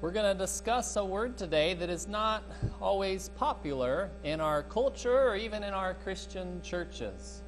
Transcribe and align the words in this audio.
We're 0.00 0.12
going 0.12 0.34
to 0.34 0.38
discuss 0.38 0.96
a 0.96 1.04
word 1.04 1.36
today 1.36 1.74
that 1.74 1.90
is 1.90 2.08
not 2.08 2.42
always 2.80 3.28
popular 3.36 4.08
in 4.24 4.40
our 4.40 4.62
culture 4.62 5.28
or 5.28 5.36
even 5.36 5.62
in 5.62 5.74
our 5.74 5.92
Christian 5.92 6.62
churches. 6.62 7.42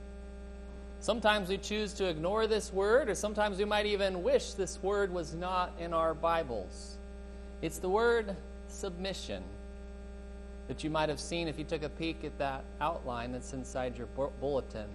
Sometimes 1.00 1.48
we 1.48 1.56
choose 1.56 1.94
to 1.94 2.04
ignore 2.04 2.46
this 2.46 2.70
word, 2.70 3.08
or 3.08 3.14
sometimes 3.14 3.56
we 3.56 3.64
might 3.64 3.86
even 3.86 4.22
wish 4.22 4.52
this 4.52 4.82
word 4.82 5.14
was 5.14 5.32
not 5.32 5.72
in 5.80 5.94
our 5.94 6.12
Bibles. 6.12 6.98
It's 7.62 7.78
the 7.78 7.88
word 7.88 8.36
submission 8.68 9.42
that 10.68 10.84
you 10.84 10.90
might 10.90 11.08
have 11.08 11.20
seen 11.20 11.48
if 11.48 11.58
you 11.58 11.64
took 11.64 11.82
a 11.82 11.88
peek 11.88 12.22
at 12.22 12.36
that 12.36 12.64
outline 12.82 13.32
that's 13.32 13.54
inside 13.54 13.96
your 13.96 14.08
bulletin. 14.40 14.88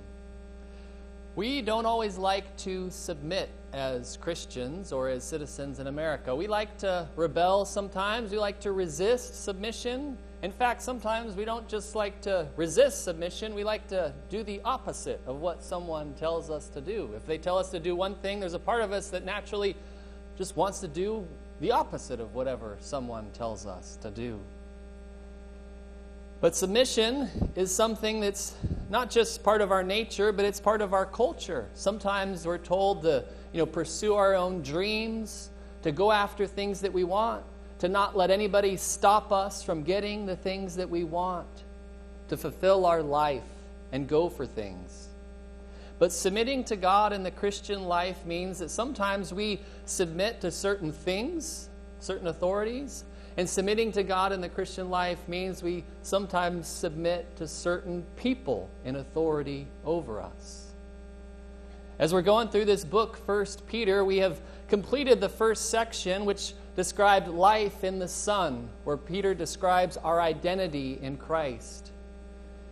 We 1.38 1.62
don't 1.62 1.86
always 1.86 2.18
like 2.18 2.58
to 2.58 2.90
submit 2.90 3.52
as 3.72 4.18
Christians 4.18 4.92
or 4.92 5.08
as 5.08 5.24
citizens 5.24 5.78
in 5.78 5.86
America. 5.86 6.36
We 6.36 6.48
like 6.48 6.80
to 6.80 7.08
rebel 7.16 7.64
sometimes, 7.64 8.32
we 8.32 8.40
like 8.40 8.60
to 8.62 8.72
resist 8.72 9.44
submission. 9.44 10.18
In 10.42 10.52
fact, 10.52 10.82
sometimes 10.82 11.36
we 11.36 11.46
don't 11.46 11.68
just 11.68 11.94
like 11.94 12.22
to 12.22 12.48
resist 12.56 13.04
submission, 13.04 13.54
we 13.54 13.64
like 13.64 13.88
to 13.90 14.16
do 14.30 14.42
the 14.42 14.60
opposite 14.66 15.22
of 15.28 15.40
what 15.40 15.64
someone 15.64 16.16
tells 16.16 16.50
us 16.50 16.70
to 16.70 16.82
do. 16.82 17.12
If 17.16 17.28
they 17.28 17.38
tell 17.38 17.60
us 17.60 17.70
to 17.70 17.80
do 17.80 17.96
one 17.96 18.16
thing, 18.16 18.40
there's 18.40 18.56
a 18.56 18.60
part 18.60 18.82
of 18.82 18.92
us 18.92 19.10
that 19.12 19.24
naturally 19.24 19.76
just 20.40 20.58
wants 20.58 20.80
to 20.80 20.88
do 20.88 21.24
the 21.60 21.70
opposite 21.70 22.20
of 22.20 22.34
whatever 22.34 22.78
someone 22.80 23.30
tells 23.34 23.68
us 23.68 24.00
to 24.02 24.10
do. 24.10 24.40
But 26.40 26.56
submission 26.56 27.30
is 27.56 27.74
something 27.74 28.20
that's 28.20 28.56
not 28.90 29.10
just 29.10 29.44
part 29.44 29.62
of 29.62 29.72
our 29.72 29.84
nature, 29.84 30.32
but 30.32 30.46
it's 30.46 30.60
part 30.60 30.82
of 30.82 30.94
our 30.94 31.06
culture. 31.06 31.68
Sometimes 31.74 32.46
we're 32.46 32.60
told 32.60 33.02
to, 33.04 33.26
you 33.54 33.58
know, 33.58 33.66
pursue 33.66 34.14
our 34.14 34.36
own 34.36 34.62
dreams, 34.62 35.50
to 35.82 35.92
go 35.92 36.12
after 36.12 36.46
things 36.46 36.82
that 36.82 36.94
we 36.94 37.04
want, 37.04 37.44
to 37.80 37.90
not 37.90 38.16
let 38.16 38.30
anybody 38.30 38.78
stop 38.78 39.32
us 39.32 39.64
from 39.64 39.84
getting 39.84 40.26
the 40.26 40.36
things 40.36 40.76
that 40.76 40.90
we 40.90 41.04
want, 41.04 41.48
to 42.30 42.38
fulfill 42.38 42.86
our 42.86 43.02
life 43.02 43.44
and 43.92 44.08
go 44.08 44.30
for 44.30 44.46
things. 44.46 45.08
But 46.00 46.12
submitting 46.12 46.64
to 46.66 46.76
God 46.76 47.14
in 47.14 47.24
the 47.24 47.32
Christian 47.32 47.84
life 47.84 48.26
means 48.26 48.60
that 48.60 48.70
sometimes 48.70 49.34
we 49.34 49.60
submit 49.86 50.42
to 50.42 50.52
certain 50.52 50.92
things, 50.92 51.70
certain 52.00 52.28
authorities, 52.28 53.04
and 53.38 53.48
submitting 53.48 53.92
to 53.92 54.04
God 54.04 54.32
in 54.32 54.42
the 54.42 54.50
Christian 54.50 54.90
life 54.90 55.28
means 55.28 55.62
we 55.62 55.84
sometimes 56.02 56.68
submit 56.68 57.36
to 57.38 57.48
certain 57.48 58.04
people 58.16 58.68
in 58.84 58.96
authority 58.96 59.68
over 59.86 60.20
us. 60.20 60.72
As 62.00 62.14
we're 62.14 62.24
going 62.24 62.50
through 62.50 62.66
this 62.66 62.84
book, 62.84 63.18
First 63.26 63.68
Peter, 63.68 64.04
we 64.04 64.18
have 64.18 64.42
completed 64.68 65.22
the 65.22 65.30
first 65.30 65.70
section, 65.70 66.26
which 66.26 66.54
described 66.76 67.28
life 67.28 67.84
in 67.84 68.00
the 68.00 68.08
Son, 68.08 68.70
where 68.84 68.98
Peter 68.98 69.36
describes 69.36 69.98
our 69.98 70.20
identity 70.20 71.00
in 71.02 71.18
Christ. 71.18 71.92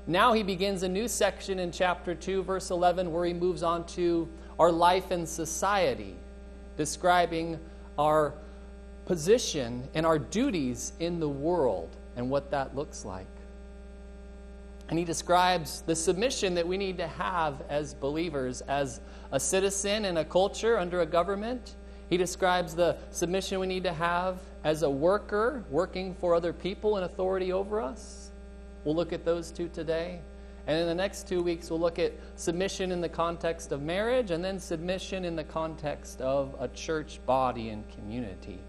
Now 0.07 0.33
he 0.33 0.43
begins 0.43 0.83
a 0.83 0.89
new 0.89 1.07
section 1.07 1.59
in 1.59 1.71
chapter 1.71 2.13
2, 2.13 2.43
verse 2.43 2.69
11, 2.69 3.11
where 3.11 3.25
he 3.25 3.33
moves 3.33 3.63
on 3.63 3.85
to 3.87 4.27
our 4.59 4.71
life 4.71 5.11
in 5.11 5.25
society, 5.25 6.15
describing 6.77 7.59
our 7.97 8.33
position 9.05 9.87
and 9.93 10.05
our 10.05 10.19
duties 10.19 10.93
in 10.99 11.19
the 11.19 11.29
world 11.29 11.89
and 12.15 12.29
what 12.29 12.51
that 12.51 12.75
looks 12.75 13.05
like. 13.05 13.27
And 14.89 14.99
he 14.99 15.05
describes 15.05 15.81
the 15.81 15.95
submission 15.95 16.53
that 16.55 16.67
we 16.67 16.77
need 16.77 16.97
to 16.97 17.07
have 17.07 17.63
as 17.69 17.93
believers, 17.93 18.61
as 18.61 19.01
a 19.31 19.39
citizen 19.39 20.05
in 20.05 20.17
a 20.17 20.25
culture 20.25 20.77
under 20.77 21.01
a 21.01 21.05
government. 21.05 21.75
He 22.09 22.17
describes 22.17 22.75
the 22.75 22.97
submission 23.09 23.59
we 23.59 23.65
need 23.65 23.83
to 23.83 23.93
have 23.93 24.37
as 24.63 24.83
a 24.83 24.89
worker 24.89 25.63
working 25.71 26.13
for 26.15 26.35
other 26.35 26.53
people 26.53 26.97
in 26.97 27.03
authority 27.03 27.51
over 27.51 27.81
us. 27.81 28.29
We'll 28.83 28.95
look 28.95 29.11
at 29.11 29.25
those 29.25 29.49
two 29.49 29.69
today. 29.69 30.19
And 30.67 30.79
in 30.79 30.87
the 30.87 30.95
next 30.95 31.27
two 31.27 31.41
weeks, 31.41 31.69
we'll 31.69 31.79
look 31.79 31.99
at 31.99 32.13
submission 32.35 32.91
in 32.91 33.01
the 33.01 33.09
context 33.09 33.71
of 33.71 33.81
marriage 33.81 34.31
and 34.31 34.43
then 34.43 34.59
submission 34.59 35.25
in 35.25 35.35
the 35.35 35.43
context 35.43 36.21
of 36.21 36.55
a 36.59 36.67
church 36.69 37.19
body 37.25 37.69
and 37.69 37.83
community. 37.91 38.59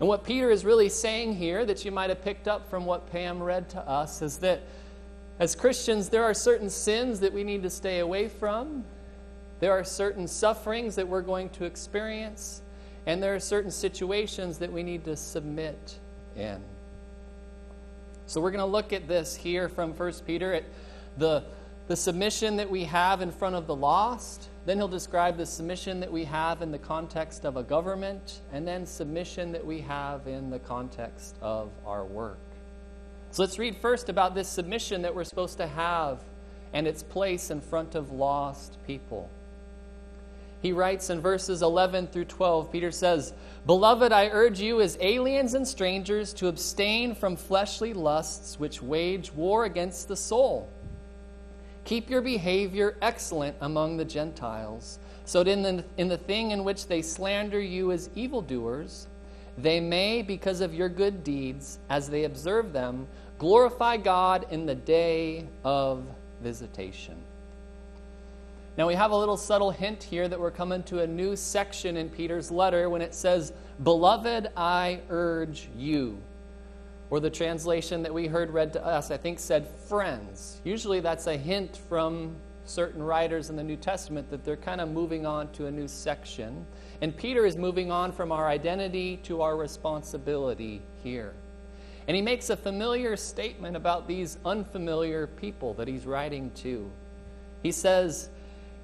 And 0.00 0.08
what 0.08 0.24
Peter 0.24 0.50
is 0.50 0.64
really 0.64 0.88
saying 0.88 1.34
here, 1.34 1.64
that 1.64 1.84
you 1.84 1.90
might 1.90 2.10
have 2.10 2.22
picked 2.22 2.46
up 2.46 2.70
from 2.70 2.86
what 2.86 3.10
Pam 3.10 3.42
read 3.42 3.68
to 3.70 3.80
us, 3.80 4.22
is 4.22 4.38
that 4.38 4.62
as 5.40 5.54
Christians, 5.54 6.08
there 6.08 6.24
are 6.24 6.34
certain 6.34 6.70
sins 6.70 7.20
that 7.20 7.32
we 7.32 7.44
need 7.44 7.62
to 7.62 7.70
stay 7.70 8.00
away 8.00 8.28
from. 8.28 8.84
There 9.60 9.72
are 9.72 9.84
certain 9.84 10.28
sufferings 10.28 10.96
that 10.96 11.06
we're 11.06 11.22
going 11.22 11.48
to 11.50 11.64
experience. 11.64 12.62
And 13.06 13.22
there 13.22 13.34
are 13.34 13.40
certain 13.40 13.70
situations 13.70 14.58
that 14.58 14.72
we 14.72 14.82
need 14.82 15.04
to 15.04 15.16
submit 15.16 15.98
in. 16.36 16.60
So 18.26 18.40
we're 18.40 18.50
going 18.50 18.60
to 18.60 18.66
look 18.66 18.92
at 18.92 19.08
this 19.08 19.34
here 19.34 19.68
from 19.68 19.94
1 19.94 20.12
Peter 20.26 20.52
at 20.52 20.64
the, 21.16 21.42
the 21.86 21.96
submission 21.96 22.56
that 22.56 22.70
we 22.70 22.84
have 22.84 23.22
in 23.22 23.32
front 23.32 23.54
of 23.54 23.66
the 23.66 23.74
lost 23.74 24.48
then 24.68 24.76
he'll 24.76 24.86
describe 24.86 25.38
the 25.38 25.46
submission 25.46 25.98
that 26.00 26.12
we 26.12 26.24
have 26.24 26.60
in 26.60 26.70
the 26.70 26.78
context 26.78 27.46
of 27.46 27.56
a 27.56 27.62
government, 27.62 28.42
and 28.52 28.68
then 28.68 28.84
submission 28.84 29.50
that 29.52 29.64
we 29.64 29.80
have 29.80 30.26
in 30.26 30.50
the 30.50 30.58
context 30.58 31.36
of 31.40 31.70
our 31.86 32.04
work. 32.04 32.38
So 33.30 33.42
let's 33.42 33.58
read 33.58 33.76
first 33.76 34.10
about 34.10 34.34
this 34.34 34.46
submission 34.46 35.00
that 35.02 35.14
we're 35.14 35.24
supposed 35.24 35.56
to 35.56 35.66
have 35.66 36.22
and 36.74 36.86
its 36.86 37.02
place 37.02 37.50
in 37.50 37.62
front 37.62 37.94
of 37.94 38.12
lost 38.12 38.76
people. 38.86 39.30
He 40.60 40.72
writes 40.72 41.08
in 41.08 41.22
verses 41.22 41.62
11 41.62 42.08
through 42.08 42.26
12, 42.26 42.70
Peter 42.70 42.90
says, 42.90 43.32
Beloved, 43.64 44.12
I 44.12 44.28
urge 44.28 44.60
you 44.60 44.82
as 44.82 44.98
aliens 45.00 45.54
and 45.54 45.66
strangers 45.66 46.34
to 46.34 46.48
abstain 46.48 47.14
from 47.14 47.36
fleshly 47.36 47.94
lusts 47.94 48.60
which 48.60 48.82
wage 48.82 49.32
war 49.32 49.64
against 49.64 50.08
the 50.08 50.16
soul 50.16 50.68
Keep 51.88 52.10
your 52.10 52.20
behavior 52.20 52.98
excellent 53.00 53.56
among 53.62 53.96
the 53.96 54.04
Gentiles, 54.04 54.98
so 55.24 55.42
that 55.42 55.50
in 55.50 55.62
the, 55.62 55.82
in 55.96 56.08
the 56.08 56.18
thing 56.18 56.50
in 56.50 56.62
which 56.62 56.86
they 56.86 57.00
slander 57.00 57.58
you 57.58 57.92
as 57.92 58.10
evildoers, 58.14 59.06
they 59.56 59.80
may, 59.80 60.20
because 60.20 60.60
of 60.60 60.74
your 60.74 60.90
good 60.90 61.24
deeds, 61.24 61.78
as 61.88 62.10
they 62.10 62.24
observe 62.24 62.74
them, 62.74 63.06
glorify 63.38 63.96
God 63.96 64.44
in 64.50 64.66
the 64.66 64.74
day 64.74 65.46
of 65.64 66.04
visitation. 66.42 67.16
Now, 68.76 68.86
we 68.86 68.94
have 68.94 69.10
a 69.10 69.16
little 69.16 69.38
subtle 69.38 69.70
hint 69.70 70.02
here 70.02 70.28
that 70.28 70.38
we're 70.38 70.50
coming 70.50 70.82
to 70.82 71.00
a 71.00 71.06
new 71.06 71.36
section 71.36 71.96
in 71.96 72.10
Peter's 72.10 72.50
letter 72.50 72.90
when 72.90 73.00
it 73.00 73.14
says, 73.14 73.54
Beloved, 73.82 74.50
I 74.58 75.00
urge 75.08 75.70
you. 75.74 76.18
Or 77.10 77.20
the 77.20 77.30
translation 77.30 78.02
that 78.02 78.12
we 78.12 78.26
heard 78.26 78.50
read 78.50 78.72
to 78.74 78.84
us, 78.84 79.10
I 79.10 79.16
think, 79.16 79.38
said 79.38 79.66
friends. 79.88 80.60
Usually 80.64 81.00
that's 81.00 81.26
a 81.26 81.36
hint 81.36 81.78
from 81.88 82.36
certain 82.66 83.02
writers 83.02 83.48
in 83.48 83.56
the 83.56 83.62
New 83.62 83.76
Testament 83.76 84.30
that 84.30 84.44
they're 84.44 84.56
kind 84.56 84.80
of 84.80 84.90
moving 84.90 85.24
on 85.24 85.50
to 85.52 85.66
a 85.66 85.70
new 85.70 85.88
section. 85.88 86.66
And 87.00 87.16
Peter 87.16 87.46
is 87.46 87.56
moving 87.56 87.90
on 87.90 88.12
from 88.12 88.30
our 88.30 88.46
identity 88.46 89.18
to 89.24 89.40
our 89.40 89.56
responsibility 89.56 90.82
here. 91.02 91.32
And 92.06 92.14
he 92.14 92.22
makes 92.22 92.50
a 92.50 92.56
familiar 92.56 93.16
statement 93.16 93.76
about 93.76 94.08
these 94.08 94.38
unfamiliar 94.44 95.26
people 95.26 95.74
that 95.74 95.88
he's 95.88 96.06
writing 96.06 96.50
to. 96.56 96.90
He 97.62 97.72
says, 97.72 98.30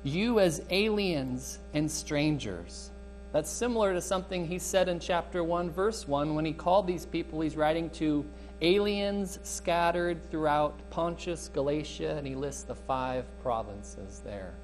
You 0.03 0.41
as 0.41 0.63
aliens 0.71 1.59
and 1.73 1.91
strangers. 1.91 2.91
That's 3.35 3.51
similar 3.51 3.93
to 3.93 4.01
something 4.01 4.47
he 4.47 4.61
said 4.61 4.89
in 4.89 5.01
chapter 5.01 5.43
1, 5.43 5.73
verse 5.73 6.07
1, 6.07 6.37
when 6.37 6.45
he 6.45 6.53
called 6.53 6.87
these 6.87 7.05
people 7.05 7.41
he's 7.41 7.57
writing 7.57 7.91
to 7.91 8.25
aliens 8.63 9.41
scattered 9.43 10.31
throughout 10.31 10.79
Pontus, 10.91 11.51
Galatia, 11.53 12.15
and 12.17 12.25
he 12.25 12.37
lists 12.37 12.63
the 12.63 12.77
five 12.77 13.25
provinces 13.43 14.23
there. 14.25 14.55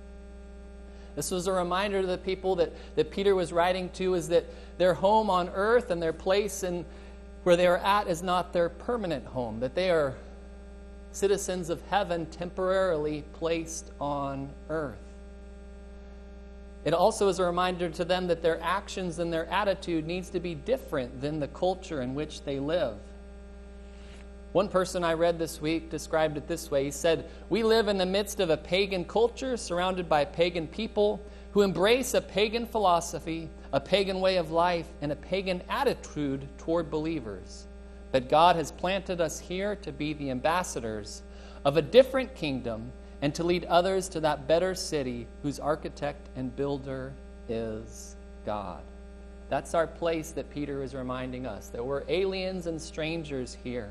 This 1.16 1.32
was 1.32 1.48
a 1.48 1.52
reminder 1.52 2.00
to 2.00 2.06
the 2.06 2.16
people 2.16 2.54
that, 2.54 2.72
that 2.94 3.10
Peter 3.10 3.34
was 3.34 3.52
writing 3.52 3.88
to 3.94 4.14
is 4.14 4.28
that 4.28 4.44
their 4.78 4.94
home 4.94 5.30
on 5.30 5.48
earth 5.48 5.90
and 5.90 6.00
their 6.00 6.12
place 6.12 6.62
and 6.62 6.84
where 7.42 7.56
they 7.56 7.66
are 7.66 7.78
at 7.78 8.06
is 8.06 8.22
not 8.22 8.52
their 8.52 8.68
permanent 8.68 9.26
home, 9.26 9.58
that 9.58 9.74
they 9.74 9.90
are 9.90 10.14
citizens 11.10 11.70
of 11.70 11.82
heaven 11.90 12.24
temporarily 12.26 13.24
placed 13.32 13.90
on 14.00 14.48
earth. 14.68 15.09
It 16.84 16.94
also 16.94 17.28
is 17.28 17.38
a 17.38 17.44
reminder 17.44 17.90
to 17.90 18.04
them 18.04 18.26
that 18.28 18.42
their 18.42 18.60
actions 18.62 19.18
and 19.18 19.32
their 19.32 19.46
attitude 19.46 20.06
needs 20.06 20.30
to 20.30 20.40
be 20.40 20.54
different 20.54 21.20
than 21.20 21.38
the 21.38 21.48
culture 21.48 22.00
in 22.00 22.14
which 22.14 22.42
they 22.42 22.58
live. 22.58 22.96
One 24.52 24.68
person 24.68 25.04
I 25.04 25.12
read 25.12 25.38
this 25.38 25.60
week 25.60 25.90
described 25.90 26.36
it 26.36 26.48
this 26.48 26.70
way. 26.70 26.84
He 26.84 26.90
said, 26.90 27.30
We 27.50 27.62
live 27.62 27.86
in 27.86 27.98
the 27.98 28.06
midst 28.06 28.40
of 28.40 28.50
a 28.50 28.56
pagan 28.56 29.04
culture 29.04 29.56
surrounded 29.56 30.08
by 30.08 30.24
pagan 30.24 30.66
people 30.66 31.20
who 31.52 31.62
embrace 31.62 32.14
a 32.14 32.20
pagan 32.20 32.66
philosophy, 32.66 33.48
a 33.72 33.80
pagan 33.80 34.20
way 34.20 34.38
of 34.38 34.50
life, 34.50 34.88
and 35.02 35.12
a 35.12 35.16
pagan 35.16 35.62
attitude 35.68 36.48
toward 36.58 36.90
believers. 36.90 37.66
But 38.10 38.28
God 38.28 38.56
has 38.56 38.72
planted 38.72 39.20
us 39.20 39.38
here 39.38 39.76
to 39.76 39.92
be 39.92 40.14
the 40.14 40.30
ambassadors 40.30 41.22
of 41.64 41.76
a 41.76 41.82
different 41.82 42.34
kingdom 42.34 42.92
and 43.22 43.34
to 43.34 43.44
lead 43.44 43.64
others 43.66 44.08
to 44.08 44.20
that 44.20 44.46
better 44.46 44.74
city 44.74 45.26
whose 45.42 45.58
architect 45.58 46.28
and 46.36 46.54
builder 46.56 47.12
is 47.48 48.16
God. 48.46 48.82
That's 49.48 49.74
our 49.74 49.86
place 49.86 50.30
that 50.32 50.50
Peter 50.50 50.82
is 50.82 50.94
reminding 50.94 51.46
us 51.46 51.68
that 51.68 51.84
we're 51.84 52.04
aliens 52.08 52.66
and 52.66 52.80
strangers 52.80 53.56
here. 53.64 53.90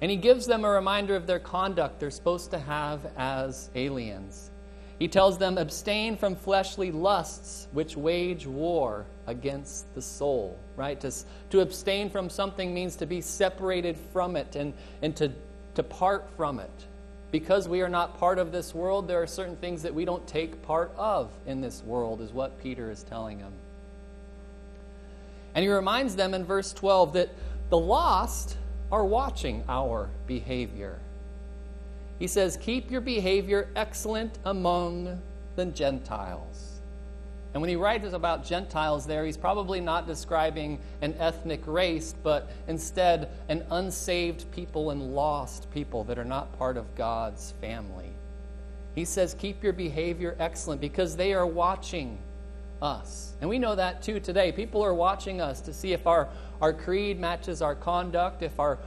And 0.00 0.10
he 0.10 0.16
gives 0.16 0.46
them 0.46 0.64
a 0.64 0.70
reminder 0.70 1.14
of 1.14 1.28
their 1.28 1.38
conduct 1.38 2.00
they're 2.00 2.10
supposed 2.10 2.50
to 2.50 2.58
have 2.58 3.06
as 3.16 3.70
aliens. 3.76 4.50
He 4.98 5.08
tells 5.08 5.38
them, 5.38 5.58
abstain 5.58 6.16
from 6.16 6.34
fleshly 6.34 6.90
lusts 6.90 7.68
which 7.72 7.96
wage 7.96 8.46
war 8.46 9.06
against 9.26 9.92
the 9.94 10.02
soul, 10.02 10.58
right? 10.76 11.00
To, 11.00 11.12
to 11.50 11.60
abstain 11.60 12.10
from 12.10 12.28
something 12.28 12.74
means 12.74 12.96
to 12.96 13.06
be 13.06 13.20
separated 13.20 13.96
from 14.12 14.36
it 14.36 14.56
and, 14.56 14.74
and 15.00 15.14
to, 15.16 15.32
to 15.76 15.82
part 15.84 16.28
from 16.36 16.58
it. 16.58 16.70
Because 17.32 17.66
we 17.66 17.80
are 17.80 17.88
not 17.88 18.18
part 18.18 18.38
of 18.38 18.52
this 18.52 18.74
world, 18.74 19.08
there 19.08 19.20
are 19.20 19.26
certain 19.26 19.56
things 19.56 19.82
that 19.82 19.94
we 19.94 20.04
don't 20.04 20.24
take 20.28 20.62
part 20.62 20.92
of 20.96 21.30
in 21.46 21.60
this 21.60 21.82
world, 21.82 22.20
is 22.20 22.30
what 22.30 22.62
Peter 22.62 22.90
is 22.90 23.02
telling 23.02 23.38
them. 23.38 23.52
And 25.54 25.64
he 25.64 25.70
reminds 25.70 26.14
them 26.14 26.34
in 26.34 26.44
verse 26.44 26.72
12 26.72 27.14
that 27.14 27.30
the 27.70 27.78
lost 27.78 28.58
are 28.92 29.04
watching 29.04 29.64
our 29.68 30.10
behavior. 30.26 30.98
He 32.18 32.26
says, 32.26 32.58
Keep 32.58 32.90
your 32.90 33.00
behavior 33.00 33.68
excellent 33.74 34.38
among 34.44 35.20
the 35.56 35.64
Gentiles. 35.64 36.71
And 37.52 37.60
when 37.60 37.68
he 37.68 37.76
writes 37.76 38.12
about 38.12 38.44
Gentiles 38.44 39.06
there, 39.06 39.26
he's 39.26 39.36
probably 39.36 39.80
not 39.80 40.06
describing 40.06 40.78
an 41.02 41.14
ethnic 41.18 41.60
race, 41.66 42.14
but 42.22 42.50
instead 42.66 43.28
an 43.48 43.64
unsaved 43.70 44.50
people 44.52 44.90
and 44.90 45.14
lost 45.14 45.70
people 45.70 46.04
that 46.04 46.18
are 46.18 46.24
not 46.24 46.56
part 46.58 46.78
of 46.78 46.94
God's 46.94 47.52
family. 47.60 48.10
He 48.94 49.04
says, 49.04 49.34
Keep 49.34 49.62
your 49.62 49.74
behavior 49.74 50.34
excellent 50.38 50.80
because 50.80 51.16
they 51.16 51.34
are 51.34 51.46
watching 51.46 52.18
us. 52.80 53.34
And 53.40 53.48
we 53.48 53.58
know 53.58 53.74
that 53.74 54.02
too 54.02 54.18
today. 54.18 54.50
People 54.50 54.82
are 54.82 54.94
watching 54.94 55.40
us 55.40 55.60
to 55.62 55.74
see 55.74 55.92
if 55.92 56.06
our, 56.06 56.28
our 56.60 56.72
creed 56.72 57.20
matches 57.20 57.60
our 57.60 57.74
conduct, 57.74 58.42
if 58.42 58.58
our, 58.58 58.78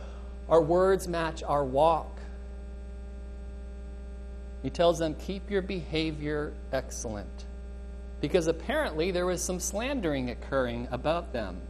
our 0.50 0.62
words 0.62 1.08
match 1.08 1.44
our 1.44 1.64
walk. 1.64 2.20
He 4.64 4.72
tells 4.72 4.98
them, 4.98 5.16
Keep 5.16 5.52
your 5.52 5.62
behavior 5.62 6.52
excellent. 6.74 7.46
Because 8.26 8.48
apparently 8.48 9.12
there 9.12 9.28
was 9.28 9.40
some 9.40 9.60
slandering 9.60 10.32
occurring 10.32 10.88
about 10.90 11.32
them. 11.32 11.62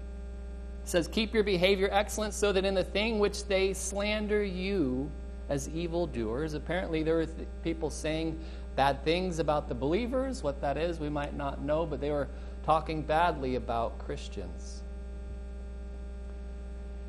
It 0.83 0.89
says, 0.89 1.05
Keep 1.05 1.33
your 1.33 1.43
behavior 1.43 1.89
excellent 1.91 2.33
so 2.33 2.53
that 2.53 2.63
in 2.63 2.73
the 2.73 2.83
thing 2.85 3.19
which 3.19 3.43
they 3.43 3.73
slander 3.73 4.41
you 4.41 5.11
as 5.49 5.67
evildoers, 5.67 6.53
apparently 6.53 7.03
there 7.03 7.15
were 7.15 7.25
th- 7.25 7.45
people 7.61 7.89
saying 7.89 8.39
bad 8.77 9.03
things 9.03 9.39
about 9.39 9.67
the 9.67 9.75
believers. 9.75 10.43
What 10.43 10.61
that 10.61 10.77
is, 10.77 10.97
we 10.97 11.09
might 11.09 11.35
not 11.35 11.61
know, 11.61 11.85
but 11.85 11.99
they 11.99 12.11
were 12.11 12.29
talking 12.63 13.01
badly 13.01 13.55
about 13.55 13.99
Christians. 13.99 14.81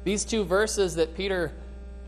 These 0.03 0.25
two 0.25 0.43
verses 0.43 0.97
that 0.97 1.17
Peter 1.17 1.53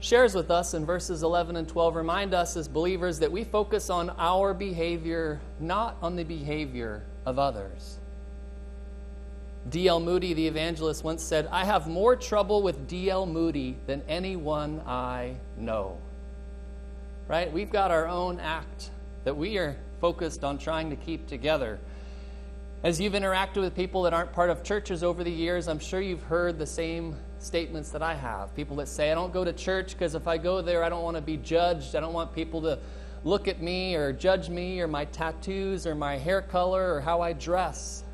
shares 0.00 0.35
with 0.35 0.50
us 0.50 0.75
in 0.75 0.85
verses 0.85 1.23
11 1.23 1.55
and 1.55 1.69
12 1.69 1.94
remind 1.94 2.35
us 2.35 2.56
as 2.56 2.67
believers 2.67 3.20
that 3.20 3.31
we 3.31 3.44
focus 3.44 3.90
on 3.90 4.11
our 4.19 4.52
behavior, 4.52 5.38
not 5.61 5.96
on 6.02 6.17
the 6.17 6.25
behavior 6.25 7.05
of 7.29 7.39
others. 7.39 7.99
D.L. 9.71 10.01
Moody, 10.01 10.33
the 10.33 10.47
evangelist, 10.47 11.05
once 11.05 11.23
said, 11.23 11.47
I 11.53 11.65
have 11.65 11.87
more 11.87 12.17
trouble 12.17 12.63
with 12.63 12.89
D.L. 12.89 13.27
Moody 13.27 13.77
than 13.87 14.03
anyone 14.09 14.81
I 14.87 15.37
know. 15.57 15.99
Right? 17.27 17.53
We've 17.53 17.71
got 17.71 17.91
our 17.91 18.09
own 18.09 18.41
act 18.41 18.91
that 19.25 19.37
we 19.37 19.59
are 19.59 19.77
focused 20.01 20.43
on 20.43 20.57
trying 20.57 20.89
to 20.91 20.97
keep 20.97 21.27
together. 21.27 21.79
As 22.83 23.01
you've 23.01 23.13
interacted 23.13 23.61
with 23.61 23.75
people 23.75 24.03
that 24.03 24.15
aren't 24.15 24.33
part 24.33 24.49
of 24.49 24.63
churches 24.63 25.03
over 25.03 25.23
the 25.23 25.31
years, 25.31 25.69
I'm 25.69 25.81
sure 25.81 26.01
you've 26.01 26.23
heard 26.23 26.59
the 26.59 26.67
same 26.67 27.17
statements 27.41 27.91
that 27.91 28.03
I 28.03 28.15
have. 28.15 28.55
People 28.55 28.77
that 28.77 28.89
say, 28.89 29.11
I 29.11 29.15
don't 29.15 29.33
go 29.33 29.45
to 29.45 29.53
church 29.53 29.93
because 29.93 30.15
if 30.15 30.27
I 30.27 30.39
go 30.39 30.63
there, 30.63 30.83
I 30.83 30.89
don't 30.89 31.03
want 31.03 31.17
to 31.17 31.23
be 31.23 31.37
judged. 31.37 31.95
I 31.95 32.01
don't 32.01 32.15
want 32.15 32.35
people 32.35 32.63
to 32.63 32.79
look 33.25 33.49
at 33.49 33.62
me 33.62 33.94
or 33.94 34.12
judge 34.12 34.49
me 34.49 34.81
or 34.81 34.88
my 34.88 35.05
tattoos 35.06 35.87
or 35.87 35.94
my 35.94 36.17
hair 36.17 36.43
color 36.43 36.94
or 36.94 37.00
how 37.00 37.20
I 37.20 37.32
dress. 37.32 38.05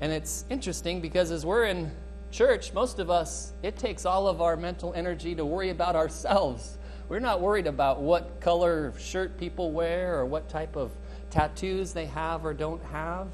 And 0.00 0.12
it's 0.12 0.44
interesting 0.50 1.00
because 1.00 1.30
as 1.30 1.46
we're 1.46 1.64
in 1.64 1.90
church, 2.30 2.72
most 2.72 2.98
of 2.98 3.10
us, 3.10 3.52
it 3.62 3.76
takes 3.76 4.04
all 4.04 4.26
of 4.26 4.40
our 4.40 4.56
mental 4.56 4.92
energy 4.94 5.34
to 5.34 5.44
worry 5.44 5.70
about 5.70 5.94
ourselves. 5.94 6.78
We're 7.08 7.20
not 7.20 7.40
worried 7.40 7.66
about 7.66 8.00
what 8.00 8.40
color 8.40 8.92
shirt 8.98 9.38
people 9.38 9.70
wear 9.70 10.18
or 10.18 10.26
what 10.26 10.48
type 10.48 10.76
of 10.76 10.90
tattoos 11.30 11.92
they 11.92 12.06
have 12.06 12.44
or 12.44 12.54
don't 12.54 12.82
have. 12.84 13.28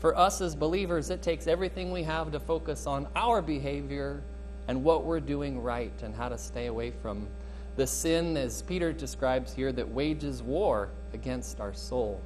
For 0.00 0.16
us 0.16 0.40
as 0.40 0.54
believers, 0.54 1.10
it 1.10 1.22
takes 1.22 1.46
everything 1.46 1.92
we 1.92 2.02
have 2.04 2.32
to 2.32 2.40
focus 2.40 2.86
on 2.86 3.06
our 3.14 3.42
behavior 3.42 4.22
and 4.66 4.82
what 4.82 5.04
we're 5.04 5.20
doing 5.20 5.62
right 5.62 5.92
and 6.02 6.14
how 6.14 6.30
to 6.30 6.38
stay 6.38 6.66
away 6.66 6.90
from 7.02 7.26
the 7.80 7.86
sin, 7.86 8.36
as 8.36 8.60
Peter 8.60 8.92
describes 8.92 9.54
here, 9.54 9.72
that 9.72 9.88
wages 9.88 10.42
war 10.42 10.90
against 11.14 11.60
our 11.60 11.72
soul. 11.72 12.20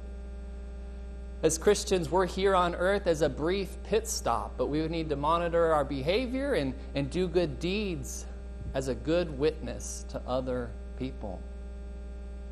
As 1.43 1.57
Christians, 1.57 2.11
we're 2.11 2.25
here 2.25 2.53
on 2.53 2.75
earth 2.75 3.07
as 3.07 3.21
a 3.21 3.29
brief 3.29 3.77
pit 3.85 4.05
stop, 4.05 4.51
but 4.57 4.65
we 4.65 4.85
need 4.89 5.07
to 5.07 5.15
monitor 5.15 5.71
our 5.71 5.85
behavior 5.85 6.55
and, 6.55 6.73
and 6.93 7.09
do 7.09 7.29
good 7.29 7.57
deeds 7.57 8.25
as 8.73 8.89
a 8.89 8.95
good 8.95 9.39
witness 9.39 10.03
to 10.09 10.21
other 10.27 10.71
people. 10.99 11.39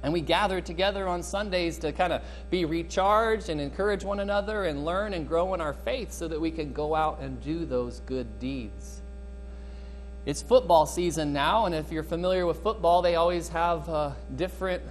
And 0.02 0.14
we 0.14 0.22
gather 0.22 0.62
together 0.62 1.06
on 1.06 1.24
Sundays 1.24 1.78
to 1.80 1.92
kind 1.92 2.14
of 2.14 2.22
be 2.50 2.64
recharged 2.64 3.50
and 3.50 3.60
encourage 3.60 4.06
one 4.06 4.22
another 4.22 4.64
and 4.64 4.86
learn 4.86 5.14
and 5.14 5.28
grow 5.28 5.54
in 5.54 5.60
our 5.60 5.74
faith 5.74 6.14
so 6.14 6.30
that 6.30 6.40
we 6.40 6.52
can 6.52 6.72
go 6.72 6.96
out 6.96 7.20
and 7.20 7.42
do 7.42 7.66
those 7.66 8.00
good 8.06 8.40
deeds. 8.40 9.02
It's 10.26 10.42
football 10.42 10.86
season 10.86 11.34
now, 11.34 11.66
and 11.66 11.76
if 11.76 11.92
you're 11.92 12.04
familiar 12.04 12.46
with 12.46 12.64
football, 12.64 13.02
they 13.02 13.16
always 13.16 13.50
have 13.50 13.90
uh, 13.90 14.12
different 14.36 14.82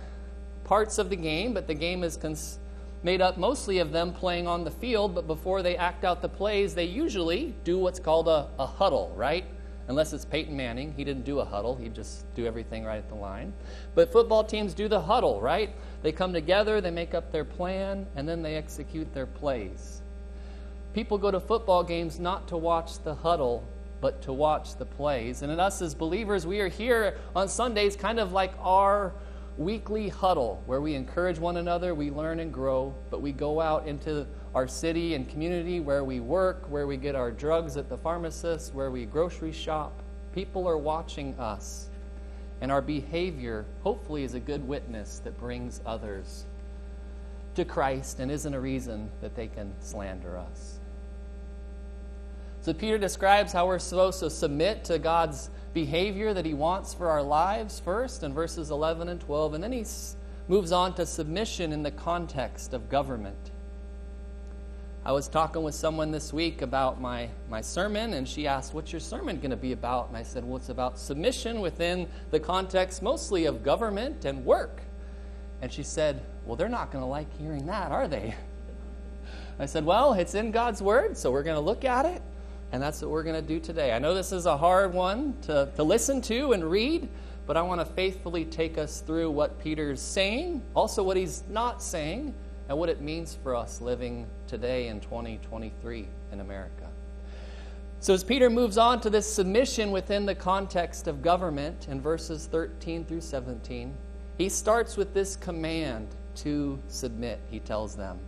parts 0.64 0.98
of 0.98 1.10
the 1.10 1.16
game, 1.16 1.54
but 1.54 1.66
the 1.66 1.74
game 1.74 2.04
is 2.04 2.16
cons- 2.16 2.58
made 3.02 3.22
up 3.22 3.38
mostly 3.38 3.78
of 3.78 3.92
them 3.92 4.12
playing 4.12 4.46
on 4.46 4.64
the 4.64 4.70
field. 4.70 5.14
But 5.14 5.26
before 5.26 5.62
they 5.62 5.76
act 5.76 6.04
out 6.04 6.20
the 6.20 6.28
plays, 6.28 6.74
they 6.74 6.84
usually 6.84 7.54
do 7.64 7.78
what's 7.78 7.98
called 7.98 8.28
a, 8.28 8.48
a 8.58 8.66
huddle, 8.66 9.12
right? 9.16 9.44
unless 9.88 10.12
it's 10.12 10.24
Peyton 10.24 10.56
Manning. 10.56 10.94
He 10.96 11.04
didn't 11.04 11.24
do 11.24 11.40
a 11.40 11.44
huddle, 11.44 11.76
he'd 11.76 11.94
just 11.94 12.32
do 12.34 12.46
everything 12.46 12.84
right 12.84 12.98
at 12.98 13.08
the 13.08 13.14
line. 13.14 13.52
But 13.94 14.12
football 14.12 14.44
teams 14.44 14.74
do 14.74 14.88
the 14.88 15.00
huddle, 15.00 15.40
right? 15.40 15.70
They 16.02 16.12
come 16.12 16.32
together, 16.32 16.80
they 16.80 16.90
make 16.90 17.14
up 17.14 17.32
their 17.32 17.44
plan, 17.44 18.06
and 18.16 18.28
then 18.28 18.42
they 18.42 18.56
execute 18.56 19.12
their 19.12 19.26
plays. 19.26 20.00
People 20.94 21.18
go 21.18 21.30
to 21.30 21.40
football 21.40 21.82
games 21.82 22.18
not 22.18 22.48
to 22.48 22.56
watch 22.56 23.02
the 23.02 23.14
huddle, 23.14 23.64
but 24.02 24.20
to 24.20 24.32
watch 24.32 24.76
the 24.76 24.84
plays. 24.84 25.40
And 25.40 25.50
in 25.50 25.60
us 25.60 25.80
as 25.80 25.94
believers, 25.94 26.44
we 26.44 26.60
are 26.60 26.68
here 26.68 27.16
on 27.34 27.48
Sundays 27.48 27.96
kind 27.96 28.18
of 28.18 28.32
like 28.32 28.52
our 28.60 29.14
weekly 29.56 30.08
huddle 30.08 30.60
where 30.66 30.80
we 30.80 30.94
encourage 30.94 31.38
one 31.38 31.56
another, 31.58 31.94
we 31.94 32.10
learn 32.10 32.40
and 32.40 32.52
grow, 32.52 32.92
but 33.10 33.22
we 33.22 33.30
go 33.30 33.60
out 33.60 33.86
into 33.86 34.26
our 34.56 34.66
city 34.66 35.14
and 35.14 35.28
community 35.28 35.78
where 35.78 36.02
we 36.02 36.18
work, 36.18 36.68
where 36.68 36.86
we 36.86 36.96
get 36.96 37.14
our 37.14 37.30
drugs 37.30 37.76
at 37.76 37.88
the 37.88 37.96
pharmacist, 37.96 38.74
where 38.74 38.90
we 38.90 39.06
grocery 39.06 39.52
shop. 39.52 40.02
People 40.34 40.68
are 40.68 40.78
watching 40.78 41.38
us. 41.38 41.88
And 42.60 42.72
our 42.72 42.82
behavior, 42.82 43.64
hopefully, 43.82 44.24
is 44.24 44.34
a 44.34 44.40
good 44.40 44.66
witness 44.66 45.20
that 45.24 45.38
brings 45.38 45.80
others 45.86 46.44
to 47.54 47.64
Christ 47.64 48.18
and 48.18 48.32
isn't 48.32 48.52
a 48.52 48.60
reason 48.60 49.10
that 49.20 49.36
they 49.36 49.46
can 49.46 49.72
slander 49.80 50.38
us. 50.38 50.71
So, 52.62 52.72
Peter 52.72 52.96
describes 52.96 53.52
how 53.52 53.66
we're 53.66 53.80
supposed 53.80 54.20
to 54.20 54.30
submit 54.30 54.84
to 54.84 54.98
God's 54.98 55.50
behavior 55.74 56.32
that 56.32 56.46
he 56.46 56.54
wants 56.54 56.94
for 56.94 57.08
our 57.08 57.22
lives 57.22 57.80
first 57.80 58.22
in 58.22 58.32
verses 58.32 58.70
11 58.70 59.08
and 59.08 59.20
12, 59.20 59.54
and 59.54 59.64
then 59.64 59.72
he 59.72 59.84
moves 60.46 60.70
on 60.70 60.94
to 60.94 61.04
submission 61.04 61.72
in 61.72 61.82
the 61.82 61.90
context 61.90 62.72
of 62.72 62.88
government. 62.88 63.50
I 65.04 65.10
was 65.10 65.26
talking 65.26 65.64
with 65.64 65.74
someone 65.74 66.12
this 66.12 66.32
week 66.32 66.62
about 66.62 67.00
my, 67.00 67.28
my 67.50 67.60
sermon, 67.60 68.12
and 68.12 68.28
she 68.28 68.46
asked, 68.46 68.72
What's 68.72 68.92
your 68.92 69.00
sermon 69.00 69.38
going 69.38 69.50
to 69.50 69.56
be 69.56 69.72
about? 69.72 70.06
And 70.06 70.16
I 70.16 70.22
said, 70.22 70.44
Well, 70.44 70.58
it's 70.58 70.68
about 70.68 70.96
submission 70.96 71.60
within 71.60 72.06
the 72.30 72.38
context 72.38 73.02
mostly 73.02 73.46
of 73.46 73.64
government 73.64 74.24
and 74.24 74.44
work. 74.44 74.82
And 75.60 75.72
she 75.72 75.82
said, 75.82 76.22
Well, 76.46 76.54
they're 76.54 76.68
not 76.68 76.92
going 76.92 77.02
to 77.02 77.08
like 77.08 77.26
hearing 77.36 77.66
that, 77.66 77.90
are 77.90 78.06
they? 78.06 78.36
I 79.58 79.66
said, 79.66 79.84
Well, 79.84 80.12
it's 80.12 80.36
in 80.36 80.52
God's 80.52 80.80
Word, 80.80 81.16
so 81.16 81.32
we're 81.32 81.42
going 81.42 81.56
to 81.56 81.60
look 81.60 81.84
at 81.84 82.06
it, 82.06 82.22
and 82.72 82.82
that's 82.82 83.02
what 83.02 83.10
we're 83.10 83.22
going 83.22 83.40
to 83.40 83.46
do 83.46 83.60
today. 83.60 83.92
I 83.92 83.98
know 83.98 84.14
this 84.14 84.32
is 84.32 84.46
a 84.46 84.56
hard 84.56 84.94
one 84.94 85.36
to, 85.42 85.70
to 85.76 85.82
listen 85.82 86.22
to 86.22 86.52
and 86.52 86.64
read, 86.64 87.06
but 87.46 87.56
I 87.56 87.62
want 87.62 87.80
to 87.80 87.84
faithfully 87.84 88.46
take 88.46 88.78
us 88.78 89.00
through 89.00 89.30
what 89.30 89.62
Peter's 89.62 90.00
saying, 90.00 90.62
also 90.74 91.02
what 91.02 91.18
he's 91.18 91.44
not 91.50 91.82
saying 91.82 92.34
and 92.68 92.78
what 92.78 92.88
it 92.88 93.02
means 93.02 93.36
for 93.42 93.54
us 93.54 93.82
living 93.82 94.26
today 94.46 94.88
in 94.88 95.00
2023 95.00 96.08
in 96.32 96.40
America. 96.40 96.88
So, 98.00 98.14
as 98.14 98.24
Peter 98.24 98.50
moves 98.50 98.78
on 98.78 99.00
to 99.02 99.10
this 99.10 99.32
submission 99.32 99.92
within 99.92 100.26
the 100.26 100.34
context 100.34 101.06
of 101.06 101.22
government 101.22 101.86
in 101.88 102.00
verses 102.00 102.46
13 102.46 103.04
through 103.04 103.20
17, 103.20 103.94
he 104.38 104.48
starts 104.48 104.96
with 104.96 105.14
this 105.14 105.36
command 105.36 106.08
to 106.36 106.80
submit, 106.88 107.38
he 107.50 107.60
tells 107.60 107.94
them. 107.94 108.18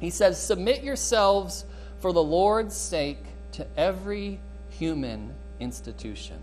He 0.00 0.08
says, 0.08 0.40
Submit 0.40 0.82
yourselves 0.82 1.66
for 1.98 2.12
the 2.12 2.22
Lord's 2.22 2.74
sake 2.74 3.24
to 3.56 3.66
every 3.76 4.38
human 4.70 5.34
institution. 5.60 6.38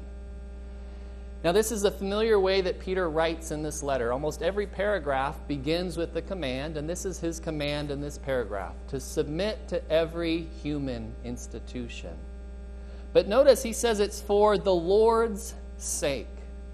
Now, 1.43 1.51
this 1.51 1.71
is 1.71 1.83
a 1.83 1.91
familiar 1.91 2.39
way 2.39 2.61
that 2.61 2.79
Peter 2.79 3.09
writes 3.09 3.51
in 3.51 3.63
this 3.63 3.83
letter. 3.83 4.13
Almost 4.13 4.41
every 4.41 4.65
paragraph 4.65 5.35
begins 5.47 5.97
with 5.97 6.13
the 6.13 6.21
command, 6.21 6.77
and 6.77 6.89
this 6.89 7.05
is 7.05 7.19
his 7.19 7.39
command 7.39 7.91
in 7.91 7.99
this 7.99 8.17
paragraph 8.17 8.73
to 8.87 8.99
submit 8.99 9.67
to 9.67 9.91
every 9.91 10.47
human 10.63 11.13
institution. 11.23 12.15
But 13.11 13.27
notice 13.27 13.61
he 13.61 13.73
says 13.73 13.99
it's 13.99 14.21
for 14.21 14.57
the 14.57 14.73
Lord's 14.73 15.53
sake. 15.77 16.27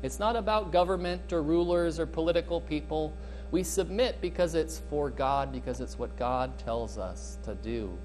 It's 0.03 0.19
not 0.19 0.35
about 0.35 0.71
government 0.71 1.33
or 1.33 1.41
rulers 1.41 1.99
or 1.99 2.05
political 2.05 2.61
people. 2.61 3.11
We 3.51 3.63
submit 3.63 4.21
because 4.21 4.55
it's 4.55 4.79
for 4.89 5.09
God, 5.09 5.51
because 5.51 5.81
it's 5.81 5.97
what 5.97 6.15
God 6.15 6.57
tells 6.59 6.97
us 6.97 7.39
to 7.43 7.55
do. 7.55 7.97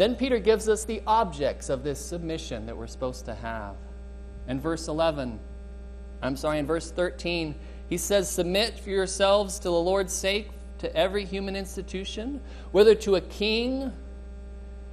Then 0.00 0.16
Peter 0.16 0.38
gives 0.38 0.66
us 0.66 0.86
the 0.86 1.02
objects 1.06 1.68
of 1.68 1.84
this 1.84 2.02
submission 2.02 2.64
that 2.64 2.74
we're 2.74 2.86
supposed 2.86 3.26
to 3.26 3.34
have. 3.34 3.74
In 4.48 4.58
verse 4.58 4.88
11, 4.88 5.38
I'm 6.22 6.36
sorry, 6.38 6.58
in 6.58 6.64
verse 6.64 6.90
13, 6.90 7.54
he 7.90 7.98
says, 7.98 8.26
Submit 8.26 8.78
for 8.78 8.88
yourselves 8.88 9.58
to 9.58 9.64
the 9.64 9.72
Lord's 9.72 10.14
sake 10.14 10.52
to 10.78 10.96
every 10.96 11.26
human 11.26 11.54
institution, 11.54 12.40
whether 12.72 12.94
to 12.94 13.16
a 13.16 13.20
king 13.20 13.92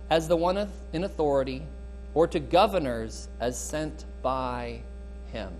as 0.09 0.27
the 0.27 0.35
one 0.35 0.69
in 0.91 1.05
authority, 1.05 1.63
or 2.13 2.27
to 2.27 2.41
governors 2.41 3.29
as 3.39 3.57
sent 3.57 4.03
by 4.21 4.81
him. 5.31 5.53